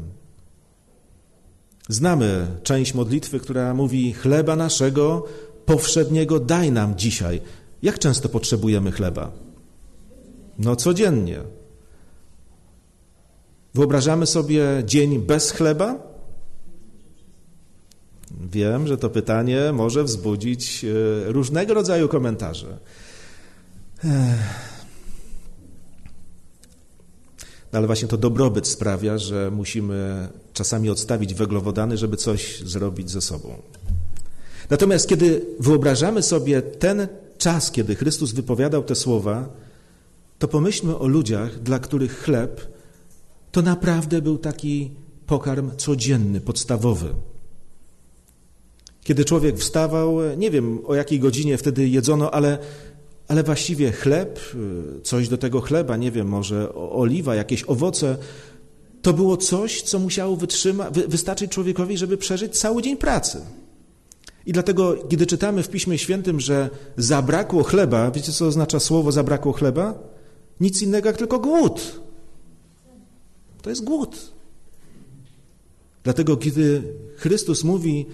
Znamy 1.90 2.48
część 2.64 2.94
modlitwy, 2.94 3.40
która 3.40 3.74
mówi: 3.74 4.14
Chleba 4.14 4.56
naszego 4.56 5.26
powszedniego 5.66 6.40
daj 6.40 6.72
nam 6.72 6.96
dzisiaj. 6.96 7.42
Jak 7.86 8.00
często 8.00 8.30
potrzebujemy 8.30 8.92
chleba? 8.92 9.32
No 10.60 10.76
codziennie. 10.76 11.40
Wyobrażamy 13.74 14.26
sobie 14.26 14.64
dzień 14.86 15.20
bez 15.20 15.52
chleba? 15.52 15.98
Wiem, 18.42 18.88
że 18.88 18.98
to 18.98 19.10
pytanie 19.10 19.72
może 19.74 20.04
wzbudzić 20.04 20.86
e, 20.86 21.32
różnego 21.32 21.74
rodzaju 21.74 22.10
komentarze. 22.10 22.78
No 27.74 27.78
ale 27.80 27.88
właśnie 27.88 28.08
to 28.08 28.18
dobrobyt 28.18 28.68
sprawia, 28.68 29.18
że 29.18 29.52
musimy 29.52 30.30
czasami 30.54 30.90
odstawić 30.90 31.34
węglowodany, 31.34 31.98
żeby 31.98 32.18
coś 32.18 32.62
zrobić 32.62 33.12
ze 33.12 33.22
sobą. 33.22 33.62
Natomiast 34.70 35.08
kiedy 35.10 35.46
wyobrażamy 35.60 36.22
sobie 36.22 36.62
ten 36.62 37.08
czas, 37.46 37.72
kiedy 37.72 37.96
Chrystus 37.96 38.32
wypowiadał 38.32 38.84
te 38.84 38.96
słowa, 38.96 39.50
to 40.40 40.48
pomyślmy 40.48 40.98
o 40.98 41.08
ludziach, 41.08 41.60
dla 41.60 41.80
których 41.80 42.20
chleb 42.20 42.62
to 43.52 43.62
naprawdę 43.62 44.22
był 44.22 44.38
taki 44.38 44.92
pokarm 45.26 45.72
codzienny, 45.78 46.42
podstawowy. 46.42 47.10
Kiedy 49.04 49.26
człowiek 49.26 49.58
wstawał, 49.58 50.18
nie 50.38 50.52
wiem 50.52 50.80
o 50.86 50.96
jakiej 50.96 51.20
godzinie 51.20 51.58
wtedy 51.58 51.88
jedzono, 51.90 52.32
ale, 52.32 52.58
ale 53.28 53.44
właściwie 53.44 53.92
chleb, 53.92 54.40
coś 55.04 55.30
do 55.30 55.38
tego 55.38 55.62
chleba, 55.62 55.98
nie 55.98 56.12
wiem, 56.12 56.28
może 56.28 56.74
oliwa, 56.76 57.36
jakieś 57.36 57.64
owoce, 57.64 58.18
to 59.02 59.14
było 59.14 59.38
coś, 59.38 59.82
co 59.82 60.00
musiało 60.00 60.38
wystarczyć 61.08 61.52
człowiekowi, 61.52 61.98
żeby 61.98 62.18
przeżyć 62.18 62.58
cały 62.58 62.82
dzień 62.82 62.98
pracy. 62.98 63.42
I 64.46 64.54
dlatego, 64.54 64.96
kiedy 65.10 65.26
czytamy 65.26 65.64
w 65.64 65.70
Piśmie 65.70 65.98
Świętym, 65.98 66.40
że 66.40 66.70
zabrakło 66.98 67.64
chleba, 67.64 68.12
wiecie 68.12 68.32
co 68.32 68.48
oznacza 68.48 68.80
słowo 68.80 69.12
zabrakło 69.12 69.54
chleba? 69.54 69.94
Nic 70.60 70.82
innego 70.82 71.08
jak 71.08 71.18
tylko 71.18 71.40
głód. 71.40 72.02
To 73.62 73.70
jest 73.70 73.84
głód. 73.84 74.32
Dlatego, 76.04 76.38
kiedy 76.38 76.84
Chrystus 77.18 77.64
mówi, 77.64 78.06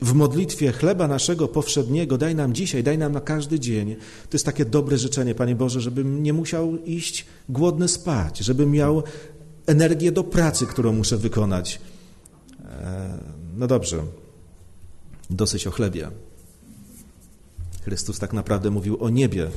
w 0.00 0.14
modlitwie 0.14 0.72
chleba 0.72 1.08
naszego 1.08 1.48
powszedniego 1.48 2.18
daj 2.18 2.34
nam 2.34 2.52
dzisiaj, 2.52 2.82
daj 2.82 2.98
nam 2.98 3.12
na 3.12 3.20
każdy 3.20 3.60
dzień. 3.60 3.96
To 4.30 4.32
jest 4.32 4.44
takie 4.44 4.64
dobre 4.64 4.98
życzenie, 4.98 5.34
Panie 5.34 5.56
Boże, 5.56 5.80
żebym 5.80 6.22
nie 6.22 6.32
musiał 6.32 6.84
iść 6.84 7.26
głodny 7.48 7.88
spać, 7.88 8.38
żebym 8.38 8.70
miał 8.70 9.02
energię 9.66 10.12
do 10.12 10.24
pracy, 10.24 10.66
którą 10.66 10.92
muszę 10.92 11.16
wykonać. 11.16 11.80
E, 12.64 13.18
no 13.56 13.66
dobrze, 13.66 14.02
dosyć 15.30 15.66
o 15.66 15.70
chlebie. 15.70 16.10
Chrystus 17.84 18.18
tak 18.18 18.32
naprawdę 18.32 18.70
mówił 18.70 19.04
o 19.04 19.10
niebie. 19.10 19.50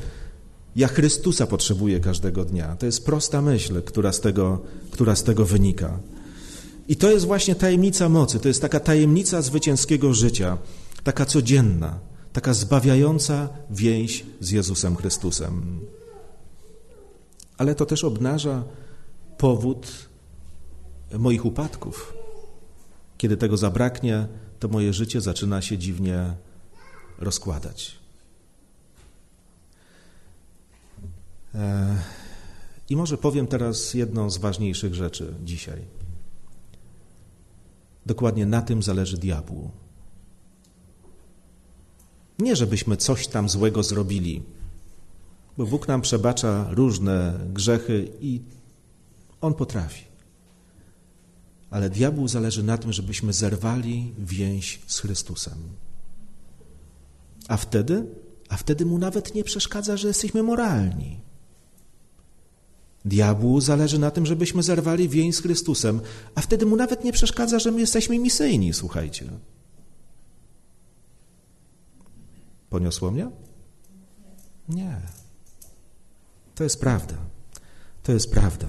Ja 0.76 0.88
Chrystusa 0.88 1.48
potrzebuję 1.48 2.00
każdego 2.00 2.46
dnia. 2.46 2.76
To 2.76 2.86
jest 2.86 3.06
prosta 3.06 3.42
myśl, 3.42 3.82
która 3.82 4.14
z 4.14 4.22
tego, 4.22 4.62
która 4.92 5.16
z 5.16 5.24
tego 5.24 5.46
wynika. 5.46 6.00
I 6.88 6.96
to 6.96 7.12
jest 7.12 7.26
właśnie 7.26 7.56
tajemnica 7.56 8.10
mocy, 8.10 8.40
to 8.40 8.48
jest 8.48 8.62
taka 8.62 8.80
tajemnica 8.80 9.42
zwycięskiego 9.42 10.14
życia, 10.14 10.58
taka 11.04 11.26
codzienna, 11.26 12.00
taka 12.34 12.54
zbawiająca 12.54 13.50
więź 13.72 14.26
z 14.40 14.52
Jezusem 14.52 14.96
Chrystusem. 14.96 15.80
Ale 17.58 17.76
to 17.76 17.86
też 17.86 18.04
obnaża 18.04 18.64
powód 19.38 19.88
moich 21.20 21.46
upadków. 21.46 22.14
Kiedy 23.18 23.38
tego 23.38 23.58
zabraknie, 23.58 24.28
to 24.60 24.68
moje 24.68 24.94
życie 24.94 25.22
zaczyna 25.22 25.62
się 25.62 25.78
dziwnie 25.78 26.34
rozkładać. 27.20 27.96
E, 31.56 31.98
I 32.90 32.96
może 32.96 33.18
powiem 33.18 33.48
teraz 33.48 33.94
jedną 33.94 34.30
z 34.30 34.38
ważniejszych 34.38 34.96
rzeczy 34.96 35.34
dzisiaj. 35.44 35.82
Dokładnie 38.06 38.46
na 38.46 38.62
tym 38.62 38.84
zależy 38.84 39.18
diabłu. 39.18 39.72
Nie, 42.40 42.56
żebyśmy 42.56 42.98
coś 42.98 43.28
tam 43.28 43.50
złego 43.50 43.84
zrobili, 43.84 44.44
bo 45.58 45.66
Bóg 45.66 45.88
nam 45.88 46.02
przebacza 46.02 46.68
różne 46.70 47.40
grzechy 47.54 48.12
i 48.22 48.42
On 49.42 49.54
potrafi. 49.54 50.04
Ale 51.70 51.90
diabłu 51.90 52.28
zależy 52.28 52.64
na 52.64 52.78
tym, 52.78 52.94
żebyśmy 52.94 53.34
zerwali 53.34 54.14
więź 54.18 54.80
z 54.88 55.00
Chrystusem. 55.00 55.58
A 57.48 57.58
wtedy, 57.58 58.06
a 58.50 58.58
wtedy 58.58 58.86
mu 58.86 58.98
nawet 58.98 59.36
nie 59.36 59.44
przeszkadza, 59.44 59.98
że 59.98 60.08
jesteśmy 60.08 60.44
moralni. 60.44 61.20
Diabłu 63.06 63.62
zależy 63.62 64.00
na 64.00 64.12
tym, 64.12 64.26
żebyśmy 64.26 64.64
zerwali 64.64 65.10
więź 65.10 65.36
z 65.36 65.42
Chrystusem, 65.42 66.02
a 66.36 66.42
wtedy 66.42 66.66
mu 66.66 66.76
nawet 66.76 67.04
nie 67.04 67.14
przeszkadza, 67.14 67.60
że 67.60 67.72
my 67.72 67.80
jesteśmy 67.80 68.20
misyjni, 68.20 68.74
słuchajcie. 68.74 69.30
Poniosło 72.70 73.12
mnie? 73.12 73.32
Nie. 74.70 75.02
To 76.56 76.64
jest 76.64 76.80
prawda. 76.80 77.16
To 78.04 78.12
jest 78.12 78.32
prawda. 78.32 78.68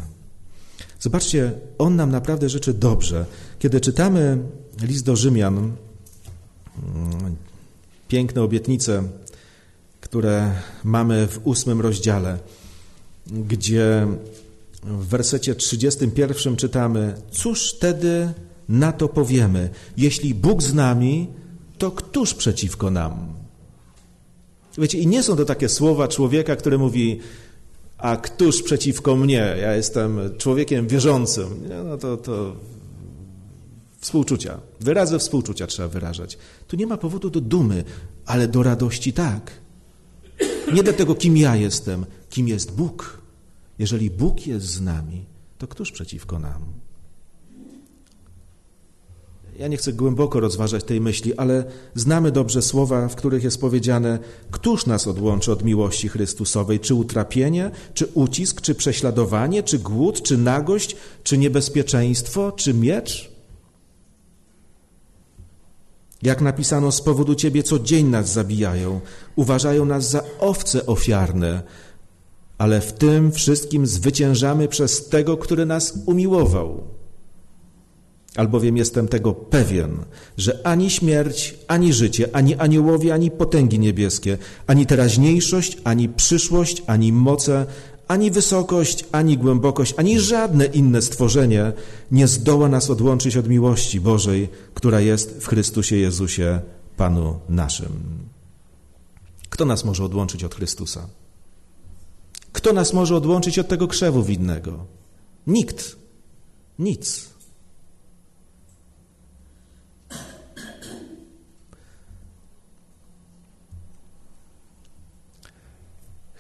Zobaczcie, 1.00 1.52
on 1.78 1.96
nam 1.96 2.11
naprawdę 2.11 2.48
życzy 2.48 2.74
dobrze. 2.74 3.26
Kiedy 3.58 3.80
czytamy 3.80 4.38
list 4.82 5.04
do 5.04 5.16
Rzymian, 5.16 5.56
mm, 5.56 7.37
piękne 8.08 8.42
obietnice, 8.42 9.02
które 10.00 10.52
mamy 10.84 11.26
w 11.26 11.40
ósmym 11.44 11.80
rozdziale, 11.80 12.38
gdzie 13.26 14.06
w 14.82 15.06
wersecie 15.06 15.54
31 15.54 16.56
czytamy: 16.56 17.14
Cóż 17.30 17.72
wtedy 17.72 18.32
na 18.68 18.92
to 18.92 19.08
powiemy? 19.08 19.70
Jeśli 19.96 20.34
Bóg 20.34 20.62
z 20.62 20.74
nami, 20.74 21.28
to 21.78 21.90
któż 21.90 22.34
przeciwko 22.34 22.90
nam? 22.90 23.38
Wiecie, 24.78 24.98
i 24.98 25.06
nie 25.06 25.22
są 25.22 25.37
to 25.37 25.44
takie 25.44 25.68
słowa 25.68 26.08
człowieka, 26.08 26.56
który 26.56 26.78
mówi: 26.78 27.20
A 27.98 28.16
któż 28.16 28.62
przeciwko 28.62 29.16
mnie? 29.16 29.56
Ja 29.61 29.76
jestem 29.76 30.18
człowiekiem 30.38 30.88
wierzącym. 30.88 31.68
Nie, 31.68 31.82
no 31.82 31.98
to, 31.98 32.16
to 32.16 32.56
współczucia. 34.00 34.61
Wyrazy 34.80 35.18
współczucia 35.18 35.66
trzeba 35.66 35.88
wyrażać. 35.88 36.38
Tu 36.68 36.76
nie 36.76 36.87
ma 36.87 36.96
powodu 36.96 37.30
do 37.30 37.40
dumy, 37.40 37.84
ale 38.26 38.48
do 38.48 38.62
radości 38.62 39.12
tak. 39.12 39.50
Nie 40.74 40.82
do 40.82 40.92
tego, 40.92 41.14
kim 41.14 41.37
ja 41.37 41.56
jestem, 41.56 42.06
kim 42.30 42.48
jest 42.48 42.72
Bóg. 42.72 43.22
Jeżeli 43.78 44.11
Bóg 44.11 44.46
jest 44.46 44.66
z 44.66 44.80
nami, 44.80 45.24
to 45.58 45.68
któż 45.68 45.92
przeciwko 45.92 46.38
nam? 46.38 46.62
Ja 49.58 49.68
nie 49.68 49.76
chcę 49.76 49.92
głęboko 49.92 50.40
rozważać 50.40 50.84
tej 50.84 51.00
myśli, 51.00 51.34
ale 51.34 51.64
znamy 51.94 52.32
dobrze 52.32 52.62
słowa, 52.62 53.08
w 53.08 53.16
których 53.16 53.44
jest 53.44 53.60
powiedziane: 53.60 54.18
Któż 54.50 54.86
nas 54.86 55.06
odłączy 55.06 55.52
od 55.52 55.64
miłości 55.64 56.08
Chrystusowej? 56.08 56.80
Czy 56.80 56.94
utrapienie, 56.94 57.70
czy 57.94 58.06
ucisk, 58.06 58.60
czy 58.60 58.74
prześladowanie, 58.74 59.62
czy 59.62 59.78
głód, 59.78 60.22
czy 60.22 60.38
nagość, 60.38 60.96
czy 61.22 61.38
niebezpieczeństwo, 61.38 62.52
czy 62.52 62.74
miecz? 62.74 63.30
Jak 66.22 66.40
napisano, 66.40 66.92
z 66.92 67.02
powodu 67.02 67.34
Ciebie 67.34 67.62
co 67.62 67.78
dzień 67.78 68.06
nas 68.06 68.32
zabijają, 68.32 69.00
uważają 69.36 69.84
nas 69.84 70.10
za 70.10 70.22
owce 70.40 70.86
ofiarne, 70.86 71.62
ale 72.58 72.80
w 72.80 72.92
tym 72.92 73.32
wszystkim 73.32 73.86
zwyciężamy 73.86 74.68
przez 74.68 75.08
tego, 75.08 75.36
który 75.36 75.66
nas 75.66 75.98
umiłował. 76.06 76.97
Albowiem 78.36 78.76
jestem 78.76 79.08
tego 79.08 79.32
pewien, 79.34 79.96
że 80.36 80.66
ani 80.66 80.90
śmierć, 80.90 81.54
ani 81.68 81.92
życie, 81.92 82.28
ani 82.32 82.54
aniołowie, 82.54 83.14
ani 83.14 83.30
potęgi 83.30 83.78
niebieskie, 83.78 84.38
ani 84.66 84.86
teraźniejszość, 84.86 85.78
ani 85.84 86.08
przyszłość, 86.08 86.82
ani 86.86 87.12
moce, 87.12 87.66
ani 88.08 88.30
wysokość, 88.30 89.04
ani 89.12 89.38
głębokość, 89.38 89.94
ani 89.96 90.20
żadne 90.20 90.64
inne 90.66 91.02
stworzenie 91.02 91.72
nie 92.10 92.28
zdoła 92.28 92.68
nas 92.68 92.90
odłączyć 92.90 93.36
od 93.36 93.48
miłości 93.48 94.00
Bożej, 94.00 94.48
która 94.74 95.00
jest 95.00 95.38
w 95.40 95.46
Chrystusie 95.46 95.96
Jezusie, 95.96 96.60
Panu 96.96 97.38
naszym. 97.48 97.92
Kto 99.48 99.64
nas 99.64 99.84
może 99.84 100.04
odłączyć 100.04 100.44
od 100.44 100.54
Chrystusa? 100.54 101.08
Kto 102.52 102.72
nas 102.72 102.92
może 102.92 103.16
odłączyć 103.16 103.58
od 103.58 103.68
tego 103.68 103.88
krzewu 103.88 104.22
widnego? 104.22 104.86
Nikt. 105.46 105.96
Nic. 106.78 107.28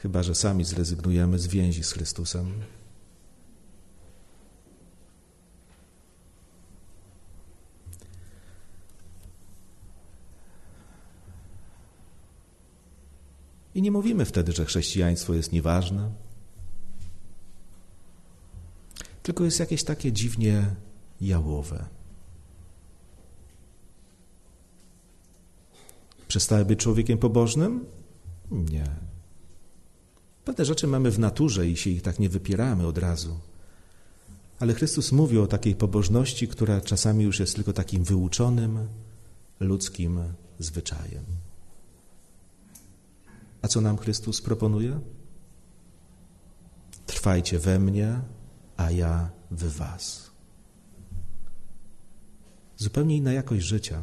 Chyba, 0.08 0.22
że 0.22 0.34
sami 0.34 0.64
zrezygnujemy 0.64 1.38
z 1.38 1.46
więzi 1.46 1.84
z 1.84 1.92
Chrystusem. 1.92 2.52
I 13.74 13.82
nie 13.82 13.90
mówimy 13.90 14.24
wtedy, 14.24 14.52
że 14.52 14.64
chrześcijaństwo 14.64 15.34
jest 15.34 15.52
nieważne, 15.52 16.10
tylko 19.22 19.44
jest 19.44 19.60
jakieś 19.60 19.84
takie 19.84 20.12
dziwnie 20.12 20.74
jałowe. 21.20 21.86
Przestały 26.28 26.64
być 26.64 26.80
człowiekiem 26.80 27.18
pobożnym? 27.18 27.86
Nie. 28.50 29.08
Pewne 30.48 30.64
rzeczy 30.64 30.86
mamy 30.86 31.10
w 31.10 31.18
naturze 31.18 31.68
i 31.68 31.76
się 31.76 31.90
ich 31.90 32.02
tak 32.02 32.18
nie 32.18 32.28
wypieramy 32.28 32.86
od 32.86 32.98
razu. 32.98 33.40
Ale 34.60 34.74
Chrystus 34.74 35.12
mówi 35.12 35.38
o 35.38 35.46
takiej 35.46 35.74
pobożności, 35.74 36.48
która 36.48 36.80
czasami 36.80 37.24
już 37.24 37.40
jest 37.40 37.54
tylko 37.54 37.72
takim 37.72 38.04
wyuczonym 38.04 38.88
ludzkim 39.60 40.20
zwyczajem. 40.58 41.24
A 43.62 43.68
co 43.68 43.80
nam 43.80 43.98
Chrystus 43.98 44.42
proponuje? 44.42 45.00
Trwajcie 47.06 47.58
we 47.58 47.78
mnie, 47.78 48.20
a 48.76 48.90
ja 48.90 49.30
w 49.50 49.76
was. 49.76 50.30
Zupełnie 52.76 53.16
inna 53.16 53.32
jakość 53.32 53.64
życia, 53.64 54.02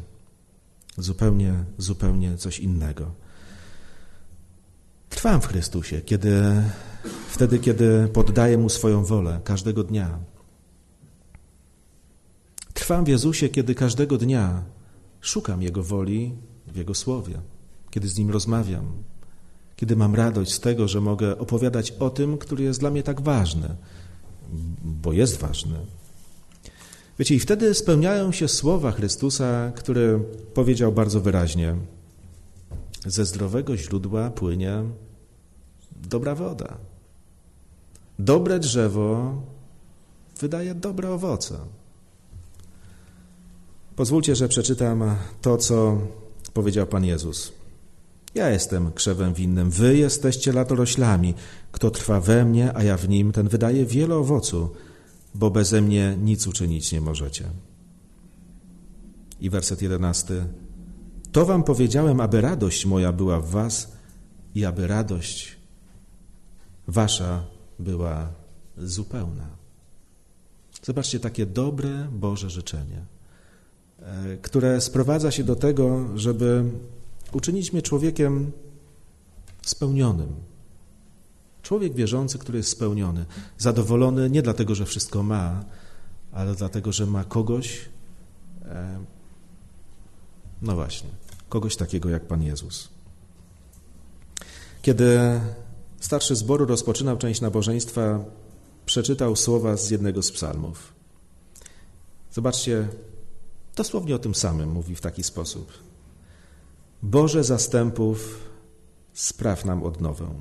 zupełnie, 0.98 1.64
zupełnie 1.78 2.36
coś 2.36 2.58
innego. 2.58 3.25
Trwam 5.16 5.40
w 5.40 5.46
Chrystusie, 5.46 6.00
kiedy, 6.00 6.62
wtedy, 7.28 7.58
kiedy 7.58 8.08
poddaję 8.12 8.58
Mu 8.58 8.68
swoją 8.68 9.04
wolę 9.04 9.40
każdego 9.44 9.84
dnia. 9.84 10.18
Trwam 12.74 13.04
w 13.04 13.08
Jezusie, 13.08 13.48
kiedy 13.48 13.74
każdego 13.74 14.18
dnia 14.18 14.62
szukam 15.20 15.62
Jego 15.62 15.82
woli 15.82 16.32
w 16.66 16.76
Jego 16.76 16.94
Słowie, 16.94 17.40
kiedy 17.90 18.08
z 18.08 18.18
Nim 18.18 18.30
rozmawiam, 18.30 18.86
kiedy 19.76 19.96
mam 19.96 20.14
radość 20.14 20.52
z 20.52 20.60
tego, 20.60 20.88
że 20.88 21.00
mogę 21.00 21.38
opowiadać 21.38 21.90
o 21.90 22.10
tym, 22.10 22.38
który 22.38 22.64
jest 22.64 22.80
dla 22.80 22.90
mnie 22.90 23.02
tak 23.02 23.20
ważny, 23.20 23.76
bo 24.84 25.12
jest 25.12 25.38
ważny. 25.38 25.76
Wiecie, 27.18 27.34
i 27.34 27.38
wtedy 27.38 27.74
spełniają 27.74 28.32
się 28.32 28.48
słowa 28.48 28.92
Chrystusa, 28.92 29.72
który 29.74 30.20
powiedział 30.54 30.92
bardzo 30.92 31.20
wyraźnie: 31.20 31.76
Ze 33.06 33.24
zdrowego 33.24 33.76
źródła 33.76 34.30
płynie 34.30 34.82
dobra 36.02 36.34
woda. 36.34 36.78
Dobre 38.18 38.58
drzewo 38.58 39.42
wydaje 40.40 40.74
dobre 40.74 41.10
owoce. 41.10 41.58
Pozwólcie, 43.96 44.36
że 44.36 44.48
przeczytam 44.48 45.16
to, 45.42 45.56
co 45.56 45.98
powiedział 46.54 46.86
Pan 46.86 47.04
Jezus. 47.04 47.52
Ja 48.34 48.50
jestem 48.50 48.92
krzewem 48.92 49.34
winnym, 49.34 49.70
wy 49.70 49.96
jesteście 49.96 50.52
latoroślami. 50.52 51.34
Kto 51.72 51.90
trwa 51.90 52.20
we 52.20 52.44
mnie, 52.44 52.76
a 52.76 52.82
ja 52.82 52.96
w 52.96 53.08
nim, 53.08 53.32
ten 53.32 53.48
wydaje 53.48 53.86
wiele 53.86 54.16
owocu, 54.16 54.70
bo 55.34 55.50
beze 55.50 55.80
mnie 55.80 56.16
nic 56.22 56.46
uczynić 56.46 56.92
nie 56.92 57.00
możecie. 57.00 57.44
I 59.40 59.50
werset 59.50 59.82
jedenasty. 59.82 60.44
To 61.32 61.46
wam 61.46 61.64
powiedziałem, 61.64 62.20
aby 62.20 62.40
radość 62.40 62.86
moja 62.86 63.12
była 63.12 63.40
w 63.40 63.50
was 63.50 63.92
i 64.54 64.64
aby 64.64 64.86
radość 64.86 65.55
wasza 66.88 67.44
była 67.78 68.28
zupełna. 68.78 69.46
Zobaczcie, 70.82 71.20
takie 71.20 71.46
dobre 71.46 72.08
Boże 72.12 72.50
życzenie, 72.50 73.04
e, 74.00 74.36
które 74.36 74.80
sprowadza 74.80 75.30
się 75.30 75.44
do 75.44 75.56
tego, 75.56 76.18
żeby 76.18 76.64
uczynić 77.32 77.72
mnie 77.72 77.82
człowiekiem 77.82 78.52
spełnionym. 79.62 80.28
Człowiek 81.62 81.94
wierzący, 81.94 82.38
który 82.38 82.58
jest 82.58 82.70
spełniony, 82.70 83.26
zadowolony 83.58 84.30
nie 84.30 84.42
dlatego, 84.42 84.74
że 84.74 84.84
wszystko 84.84 85.22
ma, 85.22 85.64
ale 86.32 86.54
dlatego, 86.54 86.92
że 86.92 87.06
ma 87.06 87.24
kogoś, 87.24 87.88
e, 88.64 88.98
no 90.62 90.74
właśnie, 90.74 91.10
kogoś 91.48 91.76
takiego 91.76 92.08
jak 92.08 92.26
Pan 92.26 92.42
Jezus. 92.42 92.88
Kiedy 94.82 95.40
starszy 96.00 96.36
zboru 96.36 96.66
rozpoczynał 96.66 97.16
część 97.16 97.40
nabożeństwa, 97.40 98.24
przeczytał 98.86 99.36
słowa 99.36 99.76
z 99.76 99.90
jednego 99.90 100.22
z 100.22 100.32
psalmów. 100.32 100.92
Zobaczcie, 102.32 102.88
dosłownie 103.76 104.14
o 104.14 104.18
tym 104.18 104.34
samym 104.34 104.70
mówi 104.70 104.94
w 104.94 105.00
taki 105.00 105.22
sposób. 105.22 105.72
Boże 107.02 107.44
zastępów, 107.44 108.40
spraw 109.12 109.64
nam 109.64 109.82
odnowę. 109.82 110.34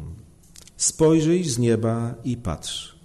Spojrzyj 0.77 1.43
z 1.43 1.57
nieba 1.57 2.15
i 2.23 2.37
patrz. 2.37 2.99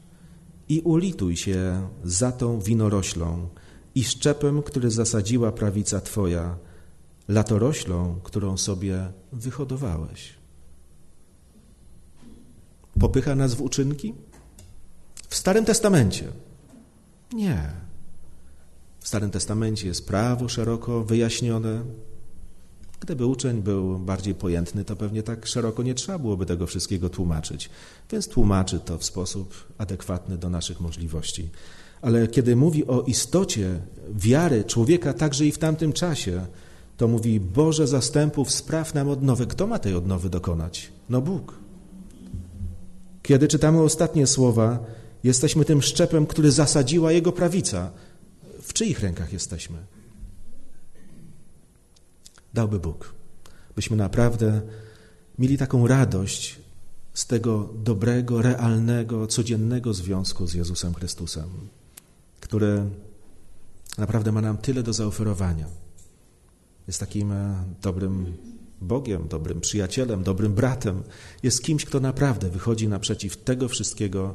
I 0.68 0.80
ulituj 0.80 1.36
się 1.36 1.88
za 2.04 2.32
tą 2.32 2.60
winoroślą 2.60 3.48
i 3.94 4.04
szczepem, 4.04 4.62
który 4.62 4.90
zasadziła 4.90 5.52
prawica 5.52 6.00
Twoja, 6.00 6.56
latoroślą, 7.28 8.20
którą 8.22 8.56
sobie 8.56 9.12
wyhodowałeś. 9.32 10.39
Popycha 13.00 13.34
nas 13.34 13.54
w 13.54 13.60
uczynki? 13.60 14.14
W 15.28 15.34
Starym 15.34 15.64
Testamencie. 15.64 16.24
Nie. 17.32 17.70
W 19.00 19.08
Starym 19.08 19.30
Testamencie 19.30 19.86
jest 19.88 20.06
prawo 20.06 20.48
szeroko 20.48 21.04
wyjaśnione. 21.04 21.82
Gdyby 23.00 23.26
uczeń 23.26 23.62
był 23.62 23.98
bardziej 23.98 24.34
pojętny, 24.34 24.84
to 24.84 24.96
pewnie 24.96 25.22
tak 25.22 25.46
szeroko 25.46 25.82
nie 25.82 25.94
trzeba 25.94 26.18
byłoby 26.18 26.46
tego 26.46 26.66
wszystkiego 26.66 27.08
tłumaczyć. 27.08 27.70
Więc 28.10 28.28
tłumaczy 28.28 28.80
to 28.80 28.98
w 28.98 29.04
sposób 29.04 29.54
adekwatny 29.78 30.38
do 30.38 30.50
naszych 30.50 30.80
możliwości. 30.80 31.50
Ale 32.02 32.28
kiedy 32.28 32.56
mówi 32.56 32.86
o 32.86 33.02
istocie 33.02 33.80
wiary 34.10 34.64
człowieka 34.64 35.12
także 35.12 35.46
i 35.46 35.52
w 35.52 35.58
tamtym 35.58 35.92
czasie, 35.92 36.46
to 36.96 37.08
mówi 37.08 37.40
Boże 37.40 37.86
zastępów, 37.86 38.50
spraw 38.50 38.94
nam 38.94 39.08
odnowy. 39.08 39.46
Kto 39.46 39.66
ma 39.66 39.78
tej 39.78 39.94
odnowy 39.94 40.30
dokonać? 40.30 40.92
No 41.08 41.20
Bóg. 41.20 41.69
Kiedy 43.22 43.48
czytamy 43.48 43.82
ostatnie 43.82 44.26
słowa, 44.26 44.84
Jesteśmy 45.24 45.64
tym 45.64 45.82
szczepem, 45.82 46.26
który 46.26 46.52
zasadziła 46.52 47.12
Jego 47.12 47.32
prawica. 47.32 47.90
W 48.62 48.72
czyich 48.72 49.00
rękach 49.00 49.32
jesteśmy? 49.32 49.78
Dałby 52.54 52.78
Bóg, 52.78 53.14
byśmy 53.76 53.96
naprawdę 53.96 54.60
mieli 55.38 55.58
taką 55.58 55.86
radość 55.86 56.58
z 57.14 57.26
tego 57.26 57.74
dobrego, 57.74 58.42
realnego, 58.42 59.26
codziennego 59.26 59.94
związku 59.94 60.46
z 60.46 60.54
Jezusem 60.54 60.94
Chrystusem, 60.94 61.50
który 62.40 62.82
naprawdę 63.98 64.32
ma 64.32 64.40
nam 64.40 64.58
tyle 64.58 64.82
do 64.82 64.92
zaoferowania. 64.92 65.66
Jest 66.86 67.00
takim 67.00 67.32
e, 67.32 67.64
dobrym 67.82 68.36
Bogiem, 68.80 69.28
dobrym 69.28 69.60
przyjacielem, 69.60 70.22
dobrym 70.22 70.54
bratem. 70.54 71.02
Jest 71.42 71.62
kimś, 71.62 71.84
kto 71.84 72.00
naprawdę 72.00 72.50
wychodzi 72.50 72.88
naprzeciw 72.88 73.36
tego 73.36 73.68
wszystkiego, 73.68 74.34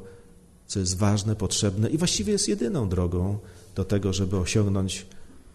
co 0.68 0.80
jest 0.80 0.98
ważne, 0.98 1.36
potrzebne 1.36 1.90
i 1.90 1.98
właściwie 1.98 2.34
jest 2.34 2.48
jedyną 2.48 2.90
drogą 2.90 3.40
do 3.76 3.86
tego, 3.86 4.14
żeby 4.14 4.38
osiągnąć 4.38 5.06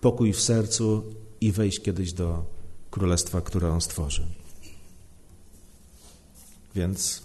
pokój 0.00 0.32
w 0.32 0.40
sercu 0.40 1.02
i 1.40 1.52
wejść 1.52 1.80
kiedyś 1.80 2.12
do 2.12 2.44
królestwa, 2.90 3.40
które 3.40 3.72
On 3.72 3.80
stworzy. 3.80 4.26
Więc 6.74 7.22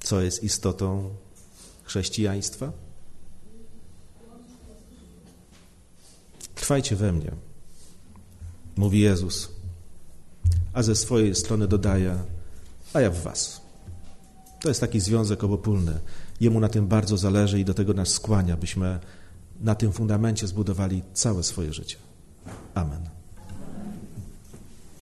co 0.00 0.20
jest 0.20 0.44
istotą 0.44 1.10
chrześcijaństwa? 1.84 2.72
Trwajcie 6.54 6.96
we 6.96 7.12
mnie, 7.12 7.32
mówi 8.76 9.00
Jezus, 9.00 9.57
a 10.72 10.82
ze 10.82 10.94
swojej 10.94 11.34
strony 11.34 11.68
dodaje, 11.68 12.14
a 12.94 13.00
ja 13.00 13.10
w 13.10 13.22
was. 13.22 13.60
To 14.60 14.68
jest 14.68 14.80
taki 14.80 15.00
związek 15.00 15.44
obopólny. 15.44 15.98
Jemu 16.40 16.60
na 16.60 16.68
tym 16.68 16.86
bardzo 16.86 17.16
zależy 17.16 17.60
i 17.60 17.64
do 17.64 17.74
tego 17.74 17.94
nas 17.94 18.08
skłania, 18.08 18.56
byśmy 18.56 18.98
na 19.60 19.74
tym 19.74 19.92
fundamencie 19.92 20.46
zbudowali 20.46 21.02
całe 21.14 21.42
swoje 21.42 21.72
życie. 21.72 21.96
Amen. 22.74 23.17